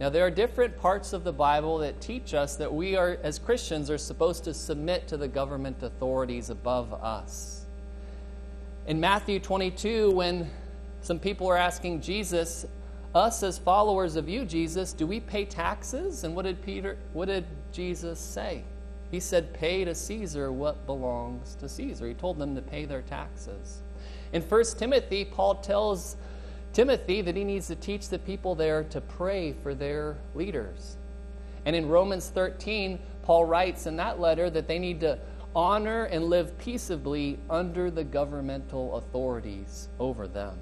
Now, 0.00 0.08
there 0.08 0.24
are 0.24 0.30
different 0.30 0.76
parts 0.76 1.12
of 1.12 1.24
the 1.24 1.32
Bible 1.32 1.78
that 1.78 2.00
teach 2.00 2.32
us 2.32 2.54
that 2.56 2.72
we 2.72 2.94
are, 2.94 3.18
as 3.22 3.38
Christians, 3.38 3.90
are 3.90 3.98
supposed 3.98 4.44
to 4.44 4.54
submit 4.54 5.08
to 5.08 5.16
the 5.16 5.26
government 5.26 5.82
authorities 5.82 6.50
above 6.50 6.92
us. 6.92 7.66
In 8.86 9.00
Matthew 9.00 9.40
22, 9.40 10.12
when 10.12 10.48
some 11.02 11.18
people 11.18 11.48
are 11.48 11.56
asking 11.56 12.00
Jesus, 12.00 12.64
us 13.14 13.42
as 13.42 13.58
followers 13.58 14.16
of 14.16 14.28
you, 14.28 14.44
Jesus, 14.44 14.92
do 14.92 15.06
we 15.06 15.18
pay 15.18 15.44
taxes? 15.44 16.24
And 16.24 16.36
what 16.36 16.44
did 16.44 16.62
Peter 16.62 16.96
what 17.12 17.26
did 17.26 17.44
Jesus 17.72 18.20
say? 18.20 18.62
He 19.10 19.20
said, 19.20 19.54
Pay 19.54 19.84
to 19.84 19.94
Caesar 19.94 20.52
what 20.52 20.86
belongs 20.86 21.54
to 21.56 21.68
Caesar. 21.68 22.06
He 22.06 22.14
told 22.14 22.38
them 22.38 22.54
to 22.54 22.62
pay 22.62 22.84
their 22.84 23.02
taxes. 23.02 23.80
In 24.32 24.42
1 24.42 24.64
Timothy, 24.76 25.24
Paul 25.24 25.56
tells 25.56 26.16
Timothy 26.78 27.22
that 27.22 27.34
he 27.34 27.42
needs 27.42 27.66
to 27.66 27.74
teach 27.74 28.08
the 28.08 28.20
people 28.20 28.54
there 28.54 28.84
to 28.84 29.00
pray 29.00 29.52
for 29.64 29.74
their 29.74 30.16
leaders. 30.36 30.96
And 31.64 31.74
in 31.74 31.88
Romans 31.88 32.28
13, 32.28 33.00
Paul 33.24 33.46
writes 33.46 33.86
in 33.86 33.96
that 33.96 34.20
letter 34.20 34.48
that 34.48 34.68
they 34.68 34.78
need 34.78 35.00
to 35.00 35.18
honor 35.56 36.04
and 36.04 36.26
live 36.26 36.56
peaceably 36.58 37.36
under 37.50 37.90
the 37.90 38.04
governmental 38.04 38.94
authorities 38.94 39.88
over 39.98 40.28
them. 40.28 40.56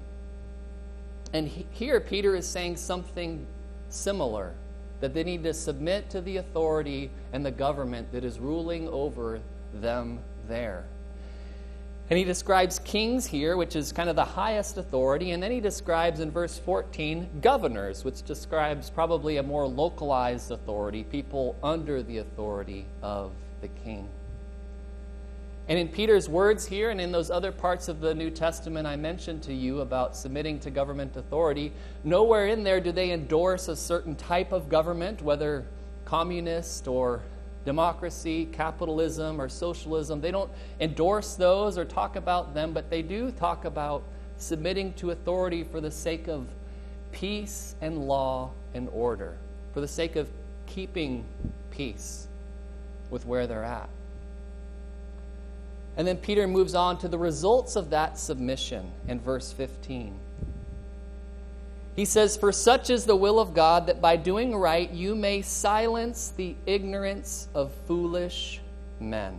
And 1.33 1.47
he, 1.49 1.67
here, 1.69 1.99
Peter 1.99 2.35
is 2.35 2.47
saying 2.47 2.77
something 2.77 3.45
similar 3.89 4.55
that 5.01 5.13
they 5.13 5.23
need 5.23 5.43
to 5.43 5.53
submit 5.53 6.09
to 6.09 6.21
the 6.21 6.37
authority 6.37 7.11
and 7.31 7.45
the 7.45 7.51
government 7.51 8.11
that 8.11 8.23
is 8.23 8.39
ruling 8.39 8.89
over 8.89 9.39
them 9.71 10.17
there. 10.47 10.83
And 12.09 12.17
he 12.17 12.23
describes 12.23 12.79
kings 12.79 13.25
here, 13.25 13.57
which 13.57 13.75
is 13.75 13.91
kind 13.91 14.09
of 14.09 14.15
the 14.15 14.23
highest 14.23 14.77
authority. 14.77 15.31
And 15.31 15.43
then 15.43 15.51
he 15.51 15.59
describes 15.59 16.21
in 16.21 16.31
verse 16.31 16.57
14 16.57 17.41
governors, 17.41 18.05
which 18.05 18.23
describes 18.23 18.89
probably 18.89 19.37
a 19.37 19.43
more 19.43 19.67
localized 19.67 20.51
authority, 20.51 21.03
people 21.03 21.55
under 21.61 22.01
the 22.01 22.19
authority 22.19 22.85
of 23.01 23.31
the 23.59 23.67
king. 23.67 24.07
And 25.69 25.77
in 25.77 25.89
Peter's 25.89 26.29
words 26.29 26.65
here 26.65 26.91
and 26.91 27.01
in 27.01 27.11
those 27.11 27.29
other 27.29 27.51
parts 27.51 27.89
of 27.89 27.99
the 27.99 28.15
New 28.15 28.29
Testament 28.29 28.87
I 28.87 28.95
mentioned 28.95 29.43
to 29.43 29.53
you 29.53 29.81
about 29.81 30.15
submitting 30.15 30.59
to 30.61 30.71
government 30.71 31.17
authority, 31.17 31.73
nowhere 32.05 32.47
in 32.47 32.63
there 32.63 32.79
do 32.79 32.93
they 32.93 33.11
endorse 33.11 33.67
a 33.67 33.75
certain 33.75 34.15
type 34.15 34.53
of 34.53 34.69
government, 34.69 35.21
whether 35.21 35.65
communist 36.05 36.87
or 36.87 37.21
democracy, 37.67 38.47
capitalism, 38.53 39.41
or 39.41 39.49
socialism. 39.49 40.21
They 40.21 40.31
don't 40.31 40.49
endorse 40.79 41.35
those 41.35 41.77
or 41.77 41.83
talk 41.83 42.15
about 42.15 42.53
them, 42.53 42.71
but 42.71 42.89
they 42.89 43.01
do 43.01 43.29
talk 43.29 43.65
about 43.65 44.03
submitting 44.37 44.93
to 44.93 45.11
authority 45.11 45.65
for 45.65 45.81
the 45.81 45.91
sake 45.91 46.29
of 46.29 46.47
peace 47.11 47.75
and 47.81 48.07
law 48.07 48.51
and 48.73 48.87
order, 48.93 49.35
for 49.73 49.81
the 49.81 49.87
sake 49.87 50.15
of 50.15 50.29
keeping 50.65 51.25
peace 51.69 52.29
with 53.09 53.25
where 53.25 53.47
they're 53.47 53.65
at. 53.65 53.89
And 55.97 56.07
then 56.07 56.15
Peter 56.15 56.47
moves 56.47 56.73
on 56.73 56.97
to 56.99 57.09
the 57.09 57.17
results 57.17 57.75
of 57.75 57.89
that 57.89 58.17
submission 58.17 58.89
in 59.09 59.19
verse 59.19 59.51
15. 59.51 60.17
He 61.97 62.05
says, 62.05 62.37
For 62.37 62.51
such 62.51 62.91
is 62.91 63.05
the 63.05 63.15
will 63.15 63.39
of 63.39 63.55
God 63.55 63.87
that 63.87 63.99
by 63.99 64.17
doing 64.17 64.55
right 64.55 64.89
you 64.91 65.15
may 65.15 65.41
silence 65.41 66.31
the 66.37 66.55
ignorance 66.67 67.47
of 67.55 67.73
foolish 67.87 68.61
men. 68.99 69.35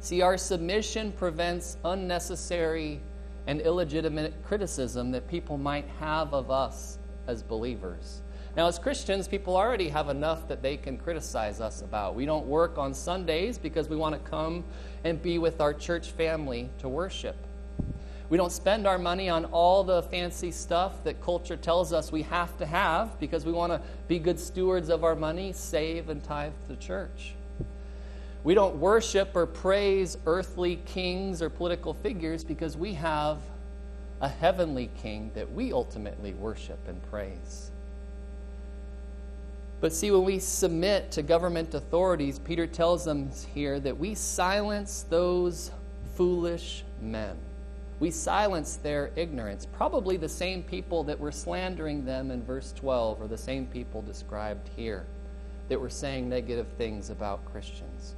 See, 0.00 0.20
our 0.20 0.36
submission 0.36 1.12
prevents 1.12 1.78
unnecessary 1.86 3.00
and 3.46 3.62
illegitimate 3.62 4.34
criticism 4.44 5.10
that 5.12 5.26
people 5.26 5.56
might 5.56 5.86
have 6.00 6.34
of 6.34 6.50
us 6.50 6.98
as 7.26 7.42
believers. 7.42 8.20
Now, 8.54 8.66
as 8.66 8.78
Christians, 8.78 9.26
people 9.26 9.56
already 9.56 9.88
have 9.88 10.10
enough 10.10 10.48
that 10.48 10.60
they 10.60 10.76
can 10.76 10.98
criticize 10.98 11.62
us 11.62 11.80
about. 11.80 12.14
We 12.14 12.26
don't 12.26 12.46
work 12.46 12.76
on 12.76 12.92
Sundays 12.92 13.56
because 13.56 13.88
we 13.88 13.96
want 13.96 14.22
to 14.22 14.30
come 14.30 14.64
and 15.04 15.22
be 15.22 15.38
with 15.38 15.62
our 15.62 15.72
church 15.72 16.10
family 16.10 16.68
to 16.80 16.90
worship. 16.90 17.36
We 18.30 18.36
don't 18.36 18.52
spend 18.52 18.86
our 18.86 18.96
money 18.96 19.28
on 19.28 19.46
all 19.46 19.82
the 19.82 20.04
fancy 20.04 20.52
stuff 20.52 21.02
that 21.02 21.20
culture 21.20 21.56
tells 21.56 21.92
us 21.92 22.12
we 22.12 22.22
have 22.22 22.56
to 22.58 22.66
have 22.66 23.18
because 23.18 23.44
we 23.44 23.50
want 23.50 23.72
to 23.72 23.82
be 24.06 24.20
good 24.20 24.38
stewards 24.38 24.88
of 24.88 25.02
our 25.02 25.16
money, 25.16 25.52
save 25.52 26.08
and 26.08 26.22
tithe 26.22 26.52
to 26.62 26.68
the 26.68 26.76
church. 26.76 27.34
We 28.44 28.54
don't 28.54 28.76
worship 28.76 29.34
or 29.34 29.46
praise 29.46 30.16
earthly 30.26 30.76
kings 30.86 31.42
or 31.42 31.50
political 31.50 31.92
figures 31.92 32.44
because 32.44 32.76
we 32.76 32.94
have 32.94 33.38
a 34.20 34.28
heavenly 34.28 34.90
king 35.02 35.32
that 35.34 35.52
we 35.52 35.72
ultimately 35.72 36.32
worship 36.34 36.78
and 36.86 37.02
praise. 37.10 37.72
But 39.80 39.92
see, 39.92 40.10
when 40.12 40.24
we 40.24 40.38
submit 40.38 41.10
to 41.12 41.22
government 41.22 41.74
authorities, 41.74 42.38
Peter 42.38 42.66
tells 42.66 43.04
them 43.04 43.30
here 43.54 43.80
that 43.80 43.98
we 43.98 44.14
silence 44.14 45.04
those 45.08 45.72
foolish 46.14 46.84
men. 47.00 47.36
We 48.00 48.10
silence 48.10 48.76
their 48.76 49.10
ignorance. 49.14 49.66
Probably 49.66 50.16
the 50.16 50.28
same 50.28 50.62
people 50.62 51.04
that 51.04 51.20
were 51.20 51.30
slandering 51.30 52.06
them 52.06 52.30
in 52.30 52.42
verse 52.42 52.72
12 52.72 53.20
are 53.20 53.28
the 53.28 53.38
same 53.38 53.66
people 53.66 54.00
described 54.00 54.70
here 54.74 55.04
that 55.68 55.78
were 55.78 55.90
saying 55.90 56.28
negative 56.28 56.66
things 56.78 57.10
about 57.10 57.44
Christians. 57.44 58.14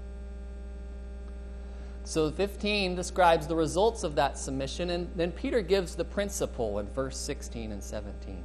So 2.05 2.31
15 2.31 2.95
describes 2.95 3.47
the 3.47 3.57
results 3.57 4.05
of 4.05 4.15
that 4.15 4.39
submission, 4.39 4.91
and 4.91 5.11
then 5.17 5.33
Peter 5.33 5.61
gives 5.61 5.95
the 5.95 6.05
principle 6.05 6.79
in 6.79 6.87
verse 6.89 7.17
16 7.17 7.73
and 7.73 7.83
17. 7.83 8.43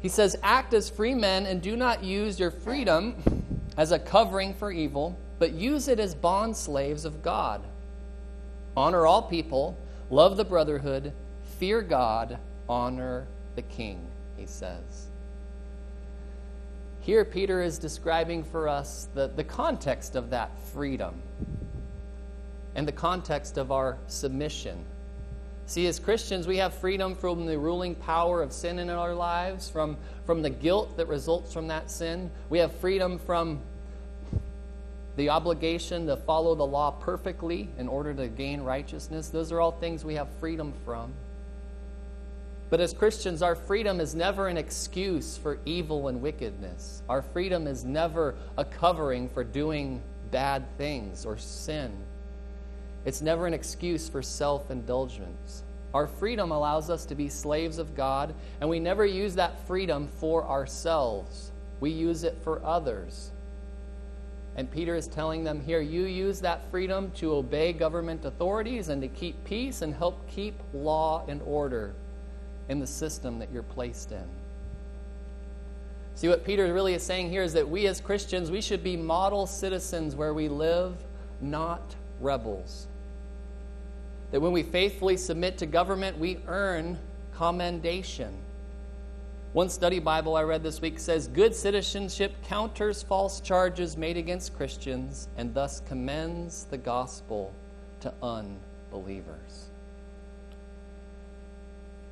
He 0.00 0.08
says, 0.08 0.36
Act 0.42 0.72
as 0.74 0.88
free 0.88 1.14
men 1.14 1.46
and 1.46 1.60
do 1.60 1.76
not 1.76 2.04
use 2.04 2.38
your 2.38 2.50
freedom 2.50 3.16
as 3.76 3.92
a 3.92 3.98
covering 3.98 4.54
for 4.54 4.70
evil, 4.70 5.18
but 5.38 5.52
use 5.52 5.88
it 5.88 5.98
as 5.98 6.14
bond 6.14 6.56
slaves 6.56 7.04
of 7.04 7.22
God. 7.22 7.62
Honor 8.76 9.06
all 9.06 9.22
people, 9.22 9.76
love 10.10 10.36
the 10.36 10.44
brotherhood, 10.44 11.12
fear 11.58 11.82
God, 11.82 12.38
honor 12.68 13.26
the 13.56 13.62
king, 13.62 14.00
he 14.36 14.46
says. 14.46 15.08
Here, 17.00 17.24
Peter 17.24 17.62
is 17.62 17.78
describing 17.78 18.44
for 18.44 18.68
us 18.68 19.08
the, 19.14 19.28
the 19.28 19.44
context 19.44 20.16
of 20.16 20.30
that 20.30 20.50
freedom 20.72 21.14
and 22.74 22.86
the 22.86 22.92
context 22.92 23.56
of 23.58 23.72
our 23.72 23.98
submission 24.06 24.84
See, 25.70 25.86
as 25.86 26.00
Christians, 26.00 26.48
we 26.48 26.56
have 26.56 26.74
freedom 26.74 27.14
from 27.14 27.46
the 27.46 27.56
ruling 27.56 27.94
power 27.94 28.42
of 28.42 28.52
sin 28.52 28.80
in 28.80 28.90
our 28.90 29.14
lives, 29.14 29.70
from, 29.70 29.96
from 30.26 30.42
the 30.42 30.50
guilt 30.50 30.96
that 30.96 31.06
results 31.06 31.52
from 31.52 31.68
that 31.68 31.92
sin. 31.92 32.28
We 32.48 32.58
have 32.58 32.72
freedom 32.72 33.20
from 33.20 33.60
the 35.20 35.28
obligation 35.28 36.06
to 36.06 36.16
follow 36.16 36.54
the 36.54 36.64
law 36.64 36.90
perfectly 36.90 37.68
in 37.76 37.88
order 37.88 38.14
to 38.14 38.26
gain 38.26 38.62
righteousness. 38.62 39.28
Those 39.28 39.52
are 39.52 39.60
all 39.60 39.72
things 39.72 40.02
we 40.02 40.14
have 40.14 40.30
freedom 40.40 40.72
from. 40.86 41.12
But 42.70 42.80
as 42.80 42.94
Christians, 42.94 43.42
our 43.42 43.54
freedom 43.54 44.00
is 44.00 44.14
never 44.14 44.48
an 44.48 44.56
excuse 44.56 45.36
for 45.36 45.58
evil 45.66 46.08
and 46.08 46.22
wickedness. 46.22 47.02
Our 47.06 47.20
freedom 47.20 47.66
is 47.66 47.84
never 47.84 48.34
a 48.56 48.64
covering 48.64 49.28
for 49.28 49.44
doing 49.44 50.00
bad 50.30 50.64
things 50.78 51.26
or 51.26 51.36
sin. 51.36 51.92
It's 53.04 53.20
never 53.20 53.46
an 53.46 53.52
excuse 53.52 54.08
for 54.08 54.22
self 54.22 54.70
indulgence. 54.70 55.64
Our 55.92 56.06
freedom 56.06 56.50
allows 56.50 56.88
us 56.88 57.04
to 57.04 57.14
be 57.14 57.28
slaves 57.28 57.76
of 57.76 57.94
God, 57.94 58.34
and 58.62 58.70
we 58.70 58.80
never 58.80 59.04
use 59.04 59.34
that 59.34 59.66
freedom 59.66 60.08
for 60.16 60.46
ourselves. 60.46 61.50
We 61.78 61.90
use 61.90 62.24
it 62.24 62.38
for 62.42 62.64
others. 62.64 63.32
And 64.56 64.70
Peter 64.70 64.94
is 64.94 65.06
telling 65.06 65.44
them 65.44 65.60
here 65.60 65.80
you 65.80 66.04
use 66.04 66.40
that 66.40 66.70
freedom 66.70 67.10
to 67.12 67.34
obey 67.34 67.72
government 67.72 68.24
authorities 68.24 68.88
and 68.88 69.00
to 69.02 69.08
keep 69.08 69.42
peace 69.44 69.82
and 69.82 69.94
help 69.94 70.28
keep 70.28 70.54
law 70.74 71.24
and 71.28 71.40
order 71.46 71.94
in 72.68 72.78
the 72.78 72.86
system 72.86 73.38
that 73.38 73.50
you're 73.52 73.62
placed 73.62 74.12
in. 74.12 74.24
See, 76.14 76.28
what 76.28 76.44
Peter 76.44 76.72
really 76.72 76.94
is 76.94 77.02
saying 77.02 77.30
here 77.30 77.42
is 77.42 77.52
that 77.54 77.68
we 77.68 77.86
as 77.86 78.00
Christians, 78.00 78.50
we 78.50 78.60
should 78.60 78.84
be 78.84 78.96
model 78.96 79.46
citizens 79.46 80.14
where 80.14 80.34
we 80.34 80.48
live, 80.48 80.94
not 81.40 81.94
rebels. 82.20 82.86
That 84.30 84.40
when 84.40 84.52
we 84.52 84.62
faithfully 84.62 85.16
submit 85.16 85.58
to 85.58 85.66
government, 85.66 86.18
we 86.18 86.38
earn 86.46 86.98
commendation. 87.34 88.36
One 89.52 89.68
study 89.68 89.98
Bible 89.98 90.36
I 90.36 90.44
read 90.44 90.62
this 90.62 90.80
week 90.80 91.00
says 91.00 91.26
good 91.26 91.56
citizenship 91.56 92.36
counters 92.44 93.02
false 93.02 93.40
charges 93.40 93.96
made 93.96 94.16
against 94.16 94.56
Christians 94.56 95.26
and 95.36 95.52
thus 95.52 95.82
commends 95.88 96.68
the 96.70 96.78
gospel 96.78 97.52
to 97.98 98.14
unbelievers. 98.22 99.70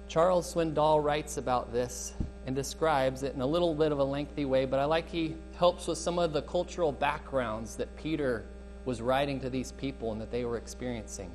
Charles 0.08 0.52
Swindoll 0.52 1.04
writes 1.04 1.36
about 1.36 1.72
this 1.72 2.14
and 2.46 2.56
describes 2.56 3.22
it 3.22 3.36
in 3.36 3.40
a 3.40 3.46
little 3.46 3.72
bit 3.72 3.92
of 3.92 4.00
a 4.00 4.04
lengthy 4.04 4.44
way, 4.44 4.64
but 4.64 4.80
I 4.80 4.84
like 4.86 5.08
he 5.08 5.36
helps 5.58 5.86
with 5.86 5.98
some 5.98 6.18
of 6.18 6.32
the 6.32 6.42
cultural 6.42 6.90
backgrounds 6.90 7.76
that 7.76 7.96
Peter 7.96 8.42
was 8.84 9.00
writing 9.00 9.38
to 9.42 9.48
these 9.48 9.70
people 9.70 10.10
and 10.10 10.20
that 10.20 10.32
they 10.32 10.44
were 10.44 10.56
experiencing. 10.56 11.30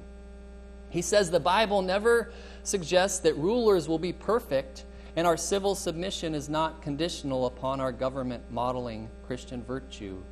He 0.89 1.01
says 1.01 1.31
the 1.31 1.39
Bible 1.39 1.81
never 1.81 2.33
suggests 2.63 3.19
that 3.19 3.37
rulers 3.37 3.87
will 3.87 3.99
be 3.99 4.11
perfect 4.11 4.83
and 5.15 5.27
our 5.27 5.37
civil 5.37 5.75
submission 5.75 6.33
is 6.33 6.49
not 6.49 6.81
conditional 6.81 7.45
upon 7.45 7.79
our 7.79 7.91
government 7.91 8.43
modeling 8.51 9.09
Christian 9.27 9.63
virtue 9.63 10.23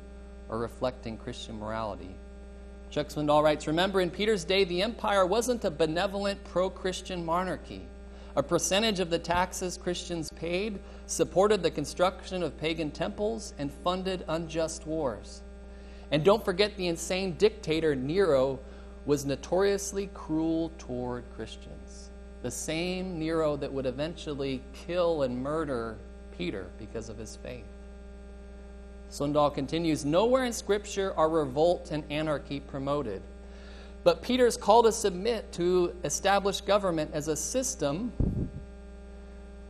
or 0.48 0.58
reflecting 0.58 1.16
Christian 1.16 1.58
morality. 1.58 2.16
Chuck 2.90 3.08
Swindoll 3.08 3.42
writes 3.42 3.66
Remember, 3.66 4.00
in 4.00 4.10
Peter's 4.10 4.44
day, 4.44 4.64
the 4.64 4.82
empire 4.82 5.24
wasn't 5.24 5.64
a 5.64 5.70
benevolent 5.70 6.42
pro 6.44 6.68
Christian 6.68 7.24
monarchy. 7.24 7.86
A 8.34 8.42
percentage 8.42 8.98
of 8.98 9.10
the 9.10 9.18
taxes 9.18 9.76
Christians 9.76 10.30
paid 10.34 10.80
supported 11.06 11.62
the 11.62 11.70
construction 11.70 12.42
of 12.42 12.58
pagan 12.58 12.90
temples 12.90 13.54
and 13.58 13.72
funded 13.72 14.24
unjust 14.28 14.86
wars. 14.86 15.42
And 16.10 16.24
don't 16.24 16.44
forget 16.44 16.76
the 16.76 16.88
insane 16.88 17.34
dictator 17.36 17.94
Nero 17.94 18.58
was 19.06 19.24
notoriously 19.24 20.10
cruel 20.12 20.72
toward 20.78 21.24
Christians 21.34 22.11
the 22.42 22.50
same 22.50 23.18
Nero 23.18 23.56
that 23.56 23.72
would 23.72 23.86
eventually 23.86 24.62
kill 24.86 25.22
and 25.22 25.42
murder 25.42 25.96
Peter 26.36 26.66
because 26.78 27.08
of 27.08 27.16
his 27.16 27.36
faith. 27.36 27.64
Swindoll 29.10 29.54
continues 29.54 30.04
Nowhere 30.04 30.44
in 30.44 30.52
Scripture 30.52 31.12
are 31.16 31.28
revolt 31.28 31.90
and 31.90 32.02
anarchy 32.10 32.60
promoted. 32.60 33.22
But 34.04 34.22
Peter's 34.22 34.56
call 34.56 34.82
to 34.82 34.92
submit 34.92 35.52
to 35.52 35.94
established 36.02 36.66
government 36.66 37.10
as 37.12 37.28
a 37.28 37.36
system 37.36 38.12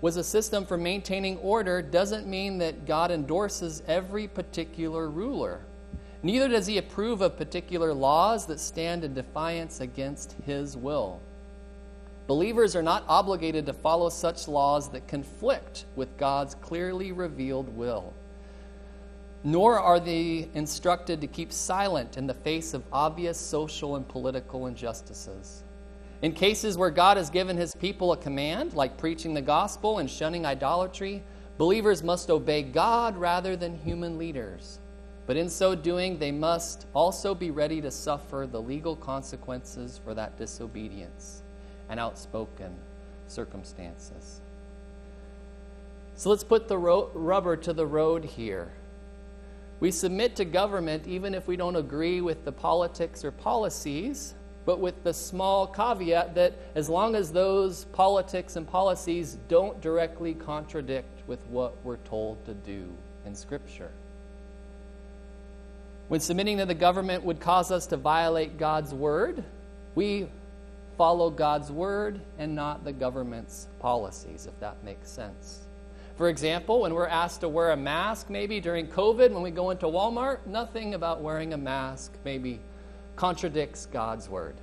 was 0.01 0.17
a 0.17 0.25
system 0.25 0.67
for 0.67 0.77
maintaining 0.77 1.39
order 1.39 1.81
doesn't 1.81 2.27
mean 2.27 2.59
that 2.59 2.87
God 2.87 3.11
endorses 3.11 3.83
every 3.87 4.27
particular 4.27 5.09
ruler. 5.09 5.61
Neither 6.25 6.49
does 6.49 6.67
he 6.67 6.79
approve 6.79 7.21
of 7.21 7.37
particular 7.37 7.93
laws 7.93 8.47
that 8.47 8.59
stand 8.59 9.05
in 9.05 9.15
defiance 9.15 9.81
against 9.81 10.35
his 10.45 10.77
will. 10.77 11.21
Believers 12.29 12.77
are 12.77 12.83
not 12.83 13.05
obligated 13.09 13.67
to 13.67 13.73
follow 13.73 14.09
such 14.09 14.47
laws 14.47 14.89
that 14.91 15.09
conflict 15.09 15.87
with 15.97 16.17
God's 16.17 16.55
clearly 16.55 17.11
revealed 17.11 17.69
will. 17.77 18.13
Nor 19.43 19.81
are 19.81 19.99
they 19.99 20.49
instructed 20.55 21.21
to 21.21 21.27
keep 21.27 21.53
silent 21.53 22.17
in 22.17 22.29
the 22.29 22.35
face 22.35 22.75
of 22.75 22.85
obvious 22.93 23.39
social 23.39 23.97
and 23.97 24.07
political 24.07 24.69
injustices. 24.69 25.65
In 26.23 26.33
cases 26.33 26.79
where 26.79 26.91
God 26.91 27.17
has 27.17 27.29
given 27.29 27.57
his 27.57 27.75
people 27.75 28.13
a 28.13 28.17
command, 28.17 28.75
like 28.75 28.97
preaching 28.97 29.35
the 29.35 29.43
gospel 29.43 29.99
and 29.99 30.09
shunning 30.09 30.47
idolatry, 30.47 31.25
believers 31.59 32.05
must 32.05 32.31
obey 32.31 32.63
God 32.63 33.17
rather 33.17 33.57
than 33.57 33.77
human 33.79 34.17
leaders. 34.17 34.79
But 35.27 35.37
in 35.37 35.51
so 35.51 35.75
doing, 35.75 36.21
they 36.21 36.31
must 36.31 36.87
also 36.95 37.35
be 37.35 37.51
ready 37.51 37.81
to 37.81 37.91
suffer 37.91 38.47
the 38.49 38.63
legal 38.63 38.95
consequences 38.95 39.99
for 40.05 40.15
that 40.15 40.39
disobedience 40.39 41.42
and 41.93 42.01
outspoken 42.01 42.75
circumstances. 43.29 44.41
So 46.17 46.31
let's 46.31 46.43
put 46.43 46.67
the 46.67 46.79
ro- 46.79 47.11
rubber 47.13 47.55
to 47.59 47.75
the 47.75 47.85
road 47.85 48.25
here. 48.25 48.73
We 49.79 49.91
submit 49.91 50.35
to 50.37 50.47
government 50.47 51.07
even 51.07 51.35
if 51.35 51.47
we 51.47 51.55
don't 51.55 51.77
agree 51.77 52.23
with 52.23 52.47
the 52.47 52.53
politics 52.53 53.27
or 53.27 53.31
policies, 53.31 54.33
but 54.65 54.81
with 54.81 55.05
the 55.05 55.13
small 55.13 55.67
caveat 55.67 56.35
that 56.35 56.55
as 56.75 56.89
long 56.89 57.15
as 57.15 57.31
those 57.31 57.85
politics 57.93 58.57
and 58.57 58.67
policies 58.67 59.37
don't 59.49 59.79
directly 59.83 60.33
contradict 60.33 61.29
with 61.29 61.47
what 61.49 61.77
we're 61.85 61.99
told 61.99 62.43
to 62.47 62.55
do 62.55 62.89
in 63.27 63.35
Scripture. 63.35 63.91
When 66.09 66.21
submitting 66.21 66.57
to 66.57 66.65
the 66.65 66.75
government 66.75 67.23
would 67.25 67.41
cause 67.41 67.71
us 67.71 67.87
to 67.89 67.99
violate 67.99 68.57
God's 68.57 68.95
word, 68.95 69.45
we 69.95 70.29
follow 70.97 71.31
God's 71.31 71.71
word 71.71 72.21
and 72.39 72.55
not 72.55 72.85
the 72.85 72.93
government's 72.93 73.69
policies, 73.81 74.47
if 74.47 74.59
that 74.61 74.83
makes 74.85 75.11
sense. 75.11 75.63
For 76.17 76.29
example, 76.29 76.83
when 76.83 76.95
we're 76.95 77.07
asked 77.07 77.41
to 77.41 77.49
wear 77.49 77.71
a 77.71 77.77
mask, 77.77 78.29
maybe 78.29 78.61
during 78.61 78.87
COVID, 78.87 79.33
when 79.33 79.43
we 79.43 79.51
go 79.51 79.71
into 79.71 79.87
Walmart, 79.87 80.47
nothing 80.47 80.95
about 80.95 81.21
wearing 81.21 81.53
a 81.53 81.57
mask 81.57 82.13
maybe 82.25 82.61
contradicts 83.17 83.87
God's 83.87 84.29
word. 84.29 84.55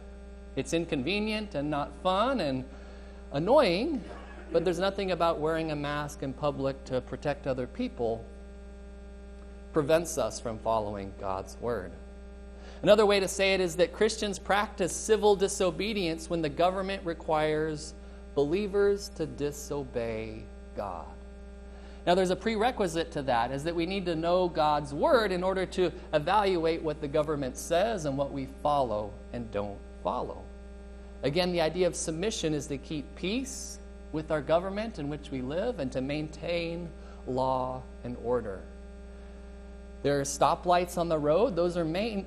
It's 0.55 0.73
inconvenient 0.73 1.55
and 1.55 1.69
not 1.69 1.91
fun 2.03 2.39
and 2.39 2.63
annoying, 3.31 4.03
but 4.51 4.63
there's 4.63 4.79
nothing 4.79 5.11
about 5.11 5.39
wearing 5.39 5.71
a 5.71 5.75
mask 5.75 6.23
in 6.23 6.33
public 6.33 6.83
to 6.85 7.01
protect 7.01 7.47
other 7.47 7.67
people 7.67 8.23
prevents 9.73 10.17
us 10.17 10.39
from 10.39 10.57
following 10.59 11.13
God's 11.19 11.55
word. 11.61 11.91
Another 12.81 13.05
way 13.05 13.19
to 13.19 13.27
say 13.27 13.53
it 13.53 13.59
is 13.59 13.75
that 13.75 13.93
Christians 13.93 14.39
practice 14.39 14.95
civil 14.95 15.35
disobedience 15.35 16.29
when 16.29 16.41
the 16.41 16.49
government 16.49 17.05
requires 17.05 17.93
believers 18.35 19.09
to 19.15 19.25
disobey 19.25 20.43
God. 20.77 21.05
Now, 22.07 22.15
there's 22.15 22.29
a 22.29 22.35
prerequisite 22.35 23.11
to 23.11 23.21
that, 23.23 23.51
is 23.51 23.65
that 23.65 23.75
we 23.75 23.85
need 23.85 24.05
to 24.05 24.15
know 24.15 24.47
God's 24.47 24.93
word 24.93 25.31
in 25.31 25.43
order 25.43 25.65
to 25.65 25.91
evaluate 26.13 26.81
what 26.81 27.01
the 27.01 27.07
government 27.07 27.57
says 27.57 28.05
and 28.05 28.17
what 28.17 28.31
we 28.31 28.47
follow 28.63 29.11
and 29.33 29.51
don't 29.51 29.77
follow. 30.03 30.41
Again, 31.23 31.51
the 31.51 31.59
idea 31.59 31.85
of 31.85 31.95
submission 31.95 32.53
is 32.53 32.67
to 32.67 32.77
keep 32.77 33.13
peace 33.15 33.79
with 34.13 34.31
our 34.31 34.41
government 34.41 34.99
in 34.99 35.09
which 35.09 35.29
we 35.29 35.41
live 35.41 35.79
and 35.79 35.91
to 35.91 36.01
maintain 36.01 36.89
law 37.27 37.83
and 38.05 38.15
order. 38.23 38.61
There 40.01 40.19
are 40.19 40.23
stoplights 40.23 40.97
on 40.97 41.09
the 41.09 41.19
road, 41.19 41.57
those 41.57 41.75
are 41.75 41.83
main, 41.83 42.25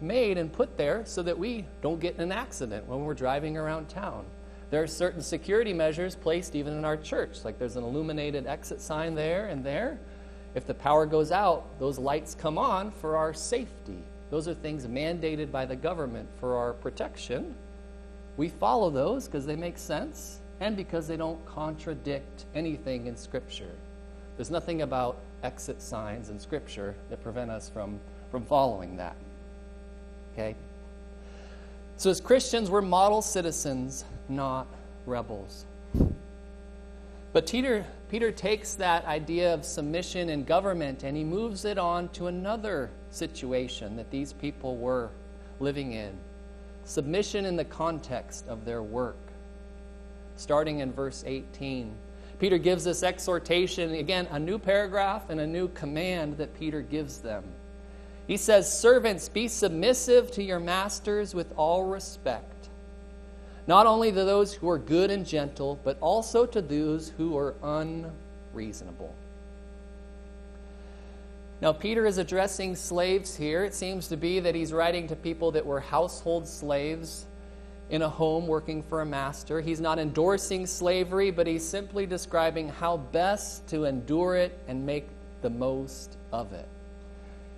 made 0.00 0.38
and 0.38 0.52
put 0.52 0.76
there 0.76 1.02
so 1.04 1.22
that 1.22 1.38
we 1.38 1.64
don't 1.82 2.00
get 2.00 2.14
in 2.16 2.20
an 2.20 2.32
accident 2.32 2.86
when 2.86 3.04
we're 3.04 3.14
driving 3.14 3.56
around 3.56 3.88
town. 3.88 4.24
There 4.70 4.82
are 4.82 4.86
certain 4.86 5.22
security 5.22 5.72
measures 5.72 6.16
placed 6.16 6.54
even 6.54 6.72
in 6.74 6.84
our 6.84 6.96
church, 6.96 7.44
like 7.44 7.58
there's 7.58 7.76
an 7.76 7.84
illuminated 7.84 8.46
exit 8.46 8.80
sign 8.80 9.14
there 9.14 9.46
and 9.46 9.64
there. 9.64 9.98
If 10.54 10.66
the 10.66 10.74
power 10.74 11.06
goes 11.06 11.32
out, 11.32 11.78
those 11.78 11.98
lights 11.98 12.34
come 12.34 12.58
on 12.58 12.90
for 12.90 13.16
our 13.16 13.34
safety. 13.34 13.98
Those 14.30 14.48
are 14.48 14.54
things 14.54 14.86
mandated 14.86 15.52
by 15.52 15.64
the 15.64 15.76
government 15.76 16.28
for 16.40 16.56
our 16.56 16.72
protection. 16.72 17.54
We 18.36 18.48
follow 18.48 18.90
those 18.90 19.26
because 19.26 19.46
they 19.46 19.56
make 19.56 19.78
sense 19.78 20.40
and 20.60 20.76
because 20.76 21.06
they 21.06 21.16
don't 21.16 21.44
contradict 21.46 22.46
anything 22.54 23.06
in 23.06 23.16
Scripture. 23.16 23.70
There's 24.36 24.50
nothing 24.50 24.82
about 24.82 25.18
exit 25.42 25.80
signs 25.80 26.30
in 26.30 26.40
Scripture 26.40 26.94
that 27.10 27.22
prevent 27.22 27.50
us 27.50 27.68
from, 27.68 28.00
from 28.30 28.44
following 28.44 28.96
that. 28.96 29.16
Okay? 30.34 30.54
So, 31.96 32.10
as 32.10 32.20
Christians, 32.20 32.70
we're 32.70 32.82
model 32.82 33.22
citizens, 33.22 34.04
not 34.28 34.66
rebels. 35.06 35.64
But 37.32 37.48
Peter, 37.48 37.84
Peter 38.10 38.30
takes 38.30 38.74
that 38.74 39.04
idea 39.06 39.54
of 39.54 39.64
submission 39.64 40.28
in 40.28 40.44
government 40.44 41.02
and 41.02 41.16
he 41.16 41.24
moves 41.24 41.64
it 41.64 41.78
on 41.78 42.08
to 42.10 42.28
another 42.28 42.90
situation 43.10 43.96
that 43.96 44.10
these 44.10 44.32
people 44.32 44.76
were 44.76 45.10
living 45.58 45.92
in 45.92 46.12
submission 46.84 47.44
in 47.44 47.56
the 47.56 47.64
context 47.64 48.46
of 48.48 48.64
their 48.64 48.82
work. 48.82 49.16
Starting 50.36 50.80
in 50.80 50.92
verse 50.92 51.24
18, 51.26 51.92
Peter 52.38 52.58
gives 52.58 52.84
this 52.84 53.02
exhortation 53.02 53.94
again, 53.94 54.26
a 54.30 54.38
new 54.38 54.58
paragraph 54.58 55.30
and 55.30 55.40
a 55.40 55.46
new 55.46 55.68
command 55.68 56.36
that 56.36 56.54
Peter 56.58 56.82
gives 56.82 57.18
them. 57.18 57.44
He 58.26 58.36
says, 58.36 58.72
Servants, 58.72 59.28
be 59.28 59.48
submissive 59.48 60.30
to 60.32 60.42
your 60.42 60.60
masters 60.60 61.34
with 61.34 61.52
all 61.56 61.84
respect, 61.84 62.68
not 63.66 63.86
only 63.86 64.10
to 64.12 64.24
those 64.24 64.54
who 64.54 64.68
are 64.70 64.78
good 64.78 65.10
and 65.10 65.26
gentle, 65.26 65.78
but 65.84 65.98
also 66.00 66.46
to 66.46 66.62
those 66.62 67.10
who 67.10 67.36
are 67.36 67.54
unreasonable. 67.62 69.14
Now, 71.60 71.72
Peter 71.72 72.04
is 72.06 72.18
addressing 72.18 72.76
slaves 72.76 73.36
here. 73.36 73.64
It 73.64 73.74
seems 73.74 74.08
to 74.08 74.16
be 74.16 74.40
that 74.40 74.54
he's 74.54 74.72
writing 74.72 75.06
to 75.08 75.16
people 75.16 75.52
that 75.52 75.64
were 75.64 75.80
household 75.80 76.48
slaves 76.48 77.26
in 77.90 78.02
a 78.02 78.08
home 78.08 78.46
working 78.46 78.82
for 78.82 79.02
a 79.02 79.06
master. 79.06 79.60
He's 79.60 79.80
not 79.80 79.98
endorsing 79.98 80.66
slavery, 80.66 81.30
but 81.30 81.46
he's 81.46 81.66
simply 81.66 82.06
describing 82.06 82.68
how 82.68 82.96
best 82.96 83.66
to 83.68 83.84
endure 83.84 84.36
it 84.36 84.58
and 84.66 84.84
make 84.84 85.06
the 85.42 85.50
most 85.50 86.16
of 86.32 86.52
it. 86.52 86.68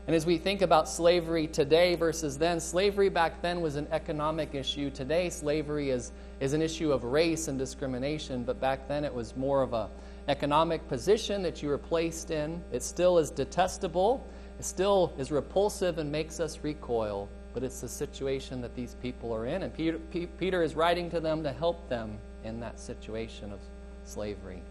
And 0.07 0.15
as 0.15 0.25
we 0.25 0.39
think 0.39 0.63
about 0.63 0.89
slavery 0.89 1.49
today 1.49 1.97
versus 1.97 2.39
then, 2.39 2.61
slavery 2.61 3.09
back 3.09 3.43
then 3.43 3.61
was 3.61 3.75
an 3.75 3.89
economic 3.91 4.55
issue. 4.55 4.89
Today, 4.89 5.29
slavery 5.31 5.91
is, 5.91 6.13
is 6.39 6.53
an 6.53 6.63
issue 6.63 6.93
of 6.93 7.03
race 7.03 7.49
and 7.49 7.59
discrimination, 7.59 8.45
but 8.45 8.61
back 8.61 8.87
then 8.87 9.05
it 9.05 9.13
was 9.13 9.37
more 9.37 9.63
of 9.63 9.73
a 9.73 9.89
economic 10.29 10.87
position 10.89 11.43
that 11.43 11.61
you 11.63 11.69
were 11.69 11.79
placed 11.79 12.31
in. 12.31 12.63
It 12.73 12.83
still 12.83 13.19
is 13.19 13.31
detestable, 13.31 14.25
it 14.59 14.65
still 14.65 15.13
is 15.19 15.33
repulsive 15.33 15.99
and 15.99 16.11
makes 16.11 16.39
us 16.39 16.61
recoil, 16.63 17.29
but 17.53 17.65
it's 17.65 17.81
the 17.81 17.89
situation 17.89 18.61
that 18.61 18.77
these 18.77 18.95
people 19.03 19.33
are 19.33 19.47
in. 19.47 19.65
And 19.65 19.75
Peter, 19.75 19.99
P- 19.99 20.27
Peter 20.27 20.63
is 20.63 20.77
writing 20.77 21.11
to 21.11 21.21
them 21.21 21.43
to 21.43 21.53
help 21.53 21.89
them 21.89 22.19
in 22.45 22.61
that 22.61 22.79
situation 22.79 23.53
of 23.53 23.59
slavery. 24.05 24.63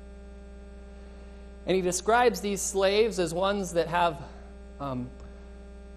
And 1.68 1.76
he 1.76 1.82
describes 1.82 2.40
these 2.40 2.62
slaves 2.62 3.20
as 3.20 3.34
ones 3.34 3.74
that 3.74 3.88
have 3.88 4.22
um, 4.80 5.10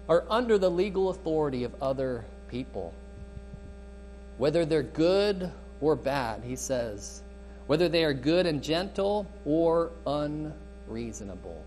are 0.09 0.25
under 0.29 0.57
the 0.57 0.69
legal 0.69 1.09
authority 1.09 1.63
of 1.63 1.73
other 1.81 2.25
people. 2.49 2.93
Whether 4.37 4.65
they're 4.65 4.83
good 4.83 5.51
or 5.79 5.95
bad, 5.95 6.43
he 6.43 6.55
says, 6.55 7.21
whether 7.67 7.87
they 7.87 8.03
are 8.03 8.13
good 8.13 8.47
and 8.47 8.63
gentle 8.63 9.27
or 9.45 9.91
unreasonable. 10.07 11.63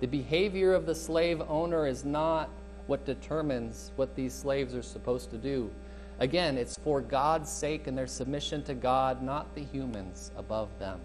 The 0.00 0.06
behavior 0.06 0.72
of 0.72 0.86
the 0.86 0.94
slave 0.94 1.42
owner 1.46 1.86
is 1.86 2.04
not 2.04 2.48
what 2.86 3.04
determines 3.04 3.92
what 3.96 4.16
these 4.16 4.32
slaves 4.32 4.74
are 4.74 4.82
supposed 4.82 5.30
to 5.30 5.36
do. 5.36 5.70
Again, 6.18 6.56
it's 6.56 6.78
for 6.78 7.02
God's 7.02 7.50
sake 7.50 7.86
and 7.86 7.98
their 7.98 8.06
submission 8.06 8.62
to 8.64 8.74
God, 8.74 9.22
not 9.22 9.54
the 9.54 9.62
humans 9.62 10.30
above 10.38 10.68
them. 10.78 11.00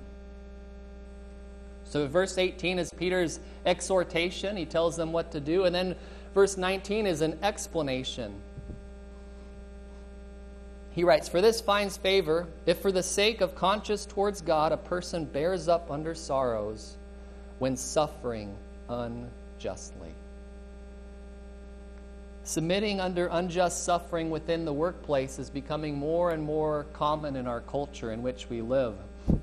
So, 1.84 2.07
verse 2.07 2.38
18 2.38 2.79
is 2.79 2.89
Peter's 2.95 3.41
exhortation. 3.65 4.55
He 4.55 4.65
tells 4.65 4.95
them 4.95 5.12
what 5.12 5.31
to 5.31 5.41
do. 5.41 5.65
And 5.65 5.75
then 5.75 5.95
verse 6.34 6.58
19 6.58 7.06
is 7.08 7.22
an 7.22 7.38
explanation. 7.44 8.34
He 10.94 11.04
writes, 11.04 11.30
For 11.30 11.41
this 11.41 11.62
finds 11.62 11.98
favor 11.98 12.48
if 12.65 12.80
for 12.80 12.91
the 12.91 13.04
sake 13.04 13.41
of 13.41 13.56
conscience 13.56 14.06
towards 14.06 14.41
God 14.41 14.72
a 14.72 14.78
person 14.78 15.26
bears 15.26 15.67
up 15.67 15.89
under 15.89 16.13
sorrows 16.13 16.98
when 17.60 17.78
suffering 17.78 18.56
unjustly. 18.89 20.13
Submitting 22.44 23.00
under 23.00 23.28
unjust 23.28 23.84
suffering 23.84 24.30
within 24.30 24.65
the 24.65 24.74
workplace 24.74 25.39
is 25.39 25.50
becoming 25.50 25.96
more 25.96 26.32
and 26.32 26.44
more 26.44 26.86
common 26.91 27.36
in 27.36 27.48
our 27.48 27.62
culture 27.62 28.12
in 28.12 28.24
which 28.24 28.50
we 28.50 28.62
live, 28.62 28.96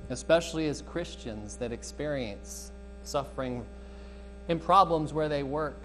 especially 0.09 0.67
as 0.67 0.81
Christians 0.81 1.55
that 1.57 1.71
experience 1.71 2.71
suffering 3.03 3.65
in 4.49 4.59
problems 4.59 5.13
where 5.13 5.29
they 5.29 5.43
work. 5.43 5.77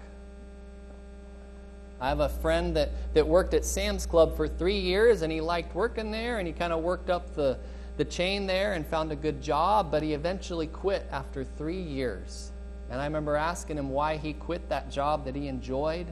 I 2.05 2.09
have 2.09 2.19
a 2.19 2.29
friend 2.29 2.75
that, 2.75 2.91
that 3.15 3.27
worked 3.27 3.55
at 3.55 3.65
Sam's 3.65 4.05
Club 4.05 4.37
for 4.37 4.47
three 4.47 4.77
years 4.77 5.23
and 5.23 5.31
he 5.31 5.41
liked 5.41 5.73
working 5.73 6.11
there 6.11 6.37
and 6.37 6.45
he 6.45 6.53
kind 6.53 6.71
of 6.71 6.83
worked 6.83 7.09
up 7.09 7.33
the, 7.33 7.57
the 7.97 8.05
chain 8.05 8.45
there 8.45 8.73
and 8.73 8.85
found 8.85 9.11
a 9.11 9.15
good 9.15 9.41
job, 9.41 9.89
but 9.89 10.03
he 10.03 10.13
eventually 10.13 10.67
quit 10.67 11.07
after 11.11 11.43
three 11.43 11.81
years. 11.81 12.51
And 12.91 13.01
I 13.01 13.05
remember 13.05 13.35
asking 13.35 13.79
him 13.79 13.89
why 13.89 14.17
he 14.17 14.33
quit 14.33 14.69
that 14.69 14.91
job 14.91 15.25
that 15.25 15.35
he 15.35 15.47
enjoyed. 15.47 16.05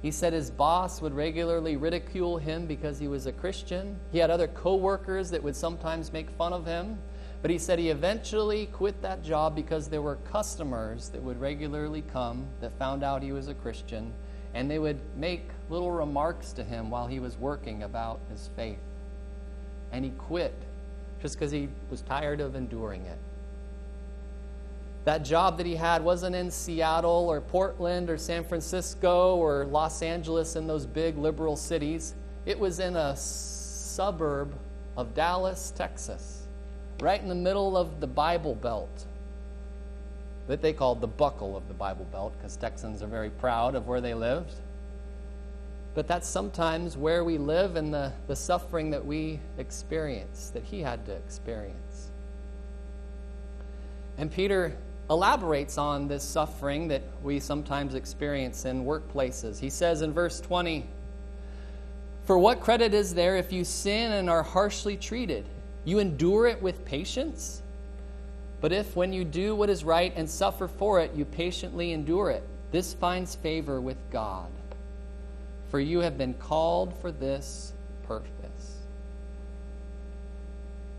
He 0.00 0.10
said 0.10 0.32
his 0.32 0.50
boss 0.50 1.02
would 1.02 1.12
regularly 1.12 1.76
ridicule 1.76 2.38
him 2.38 2.64
because 2.64 2.98
he 2.98 3.06
was 3.06 3.26
a 3.26 3.32
Christian. 3.32 3.98
He 4.10 4.16
had 4.16 4.30
other 4.30 4.48
coworkers 4.48 5.28
that 5.32 5.42
would 5.42 5.54
sometimes 5.54 6.14
make 6.14 6.30
fun 6.30 6.54
of 6.54 6.64
him. 6.64 6.96
But 7.42 7.50
he 7.50 7.58
said 7.58 7.78
he 7.78 7.90
eventually 7.90 8.70
quit 8.72 9.02
that 9.02 9.22
job 9.22 9.54
because 9.54 9.88
there 9.88 10.00
were 10.00 10.16
customers 10.32 11.10
that 11.10 11.22
would 11.22 11.38
regularly 11.38 12.02
come 12.10 12.46
that 12.62 12.72
found 12.78 13.04
out 13.04 13.22
he 13.22 13.32
was 13.32 13.48
a 13.48 13.54
Christian 13.54 14.10
and 14.54 14.70
they 14.70 14.78
would 14.78 14.98
make 15.16 15.50
little 15.68 15.90
remarks 15.90 16.52
to 16.52 16.64
him 16.64 16.88
while 16.88 17.06
he 17.06 17.18
was 17.18 17.36
working 17.36 17.82
about 17.82 18.20
his 18.30 18.48
faith. 18.56 18.78
And 19.92 20.04
he 20.04 20.12
quit 20.12 20.54
just 21.20 21.34
because 21.34 21.50
he 21.50 21.68
was 21.90 22.02
tired 22.02 22.40
of 22.40 22.54
enduring 22.54 23.02
it. 23.06 23.18
That 25.04 25.24
job 25.24 25.58
that 25.58 25.66
he 25.66 25.76
had 25.76 26.02
wasn't 26.02 26.34
in 26.34 26.50
Seattle 26.50 27.28
or 27.28 27.40
Portland 27.40 28.08
or 28.08 28.16
San 28.16 28.44
Francisco 28.44 29.36
or 29.36 29.66
Los 29.66 30.02
Angeles 30.02 30.56
in 30.56 30.66
those 30.66 30.86
big 30.86 31.18
liberal 31.18 31.56
cities. 31.56 32.14
It 32.46 32.58
was 32.58 32.78
in 32.78 32.96
a 32.96 33.16
suburb 33.16 34.54
of 34.96 35.14
Dallas, 35.14 35.72
Texas, 35.76 36.46
right 37.00 37.20
in 37.20 37.28
the 37.28 37.34
middle 37.34 37.76
of 37.76 38.00
the 38.00 38.06
Bible 38.06 38.54
Belt 38.54 39.06
that 40.46 40.60
they 40.60 40.72
called 40.72 41.00
the 41.00 41.06
buckle 41.06 41.56
of 41.56 41.66
the 41.68 41.74
Bible 41.74 42.06
Belt 42.12 42.34
because 42.36 42.56
Texans 42.56 43.02
are 43.02 43.06
very 43.06 43.30
proud 43.30 43.74
of 43.74 43.86
where 43.86 44.00
they 44.00 44.14
lived. 44.14 44.54
But 45.94 46.08
that's 46.08 46.28
sometimes 46.28 46.96
where 46.96 47.24
we 47.24 47.38
live 47.38 47.76
and 47.76 47.94
the, 47.94 48.12
the 48.26 48.36
suffering 48.36 48.90
that 48.90 49.06
we 49.06 49.38
experience, 49.58 50.50
that 50.52 50.64
he 50.64 50.80
had 50.80 51.06
to 51.06 51.12
experience. 51.12 52.10
And 54.18 54.30
Peter 54.30 54.76
elaborates 55.08 55.78
on 55.78 56.08
this 56.08 56.22
suffering 56.22 56.88
that 56.88 57.02
we 57.22 57.38
sometimes 57.38 57.94
experience 57.94 58.64
in 58.64 58.84
workplaces. 58.84 59.60
He 59.60 59.70
says 59.70 60.02
in 60.02 60.12
verse 60.12 60.40
20, 60.40 60.86
For 62.24 62.38
what 62.38 62.60
credit 62.60 62.92
is 62.92 63.14
there 63.14 63.36
if 63.36 63.52
you 63.52 63.64
sin 63.64 64.12
and 64.12 64.28
are 64.28 64.42
harshly 64.42 64.96
treated? 64.96 65.44
You 65.84 65.98
endure 65.98 66.46
it 66.46 66.60
with 66.60 66.84
patience? 66.84 67.62
But 68.64 68.72
if, 68.72 68.96
when 68.96 69.12
you 69.12 69.24
do 69.24 69.54
what 69.54 69.68
is 69.68 69.84
right 69.84 70.10
and 70.16 70.26
suffer 70.26 70.68
for 70.68 70.98
it, 70.98 71.12
you 71.14 71.26
patiently 71.26 71.92
endure 71.92 72.30
it, 72.30 72.42
this 72.72 72.94
finds 72.94 73.34
favor 73.34 73.78
with 73.78 73.98
God. 74.10 74.48
For 75.70 75.78
you 75.78 75.98
have 75.98 76.16
been 76.16 76.32
called 76.32 76.98
for 77.02 77.12
this 77.12 77.74
purpose. 78.08 78.78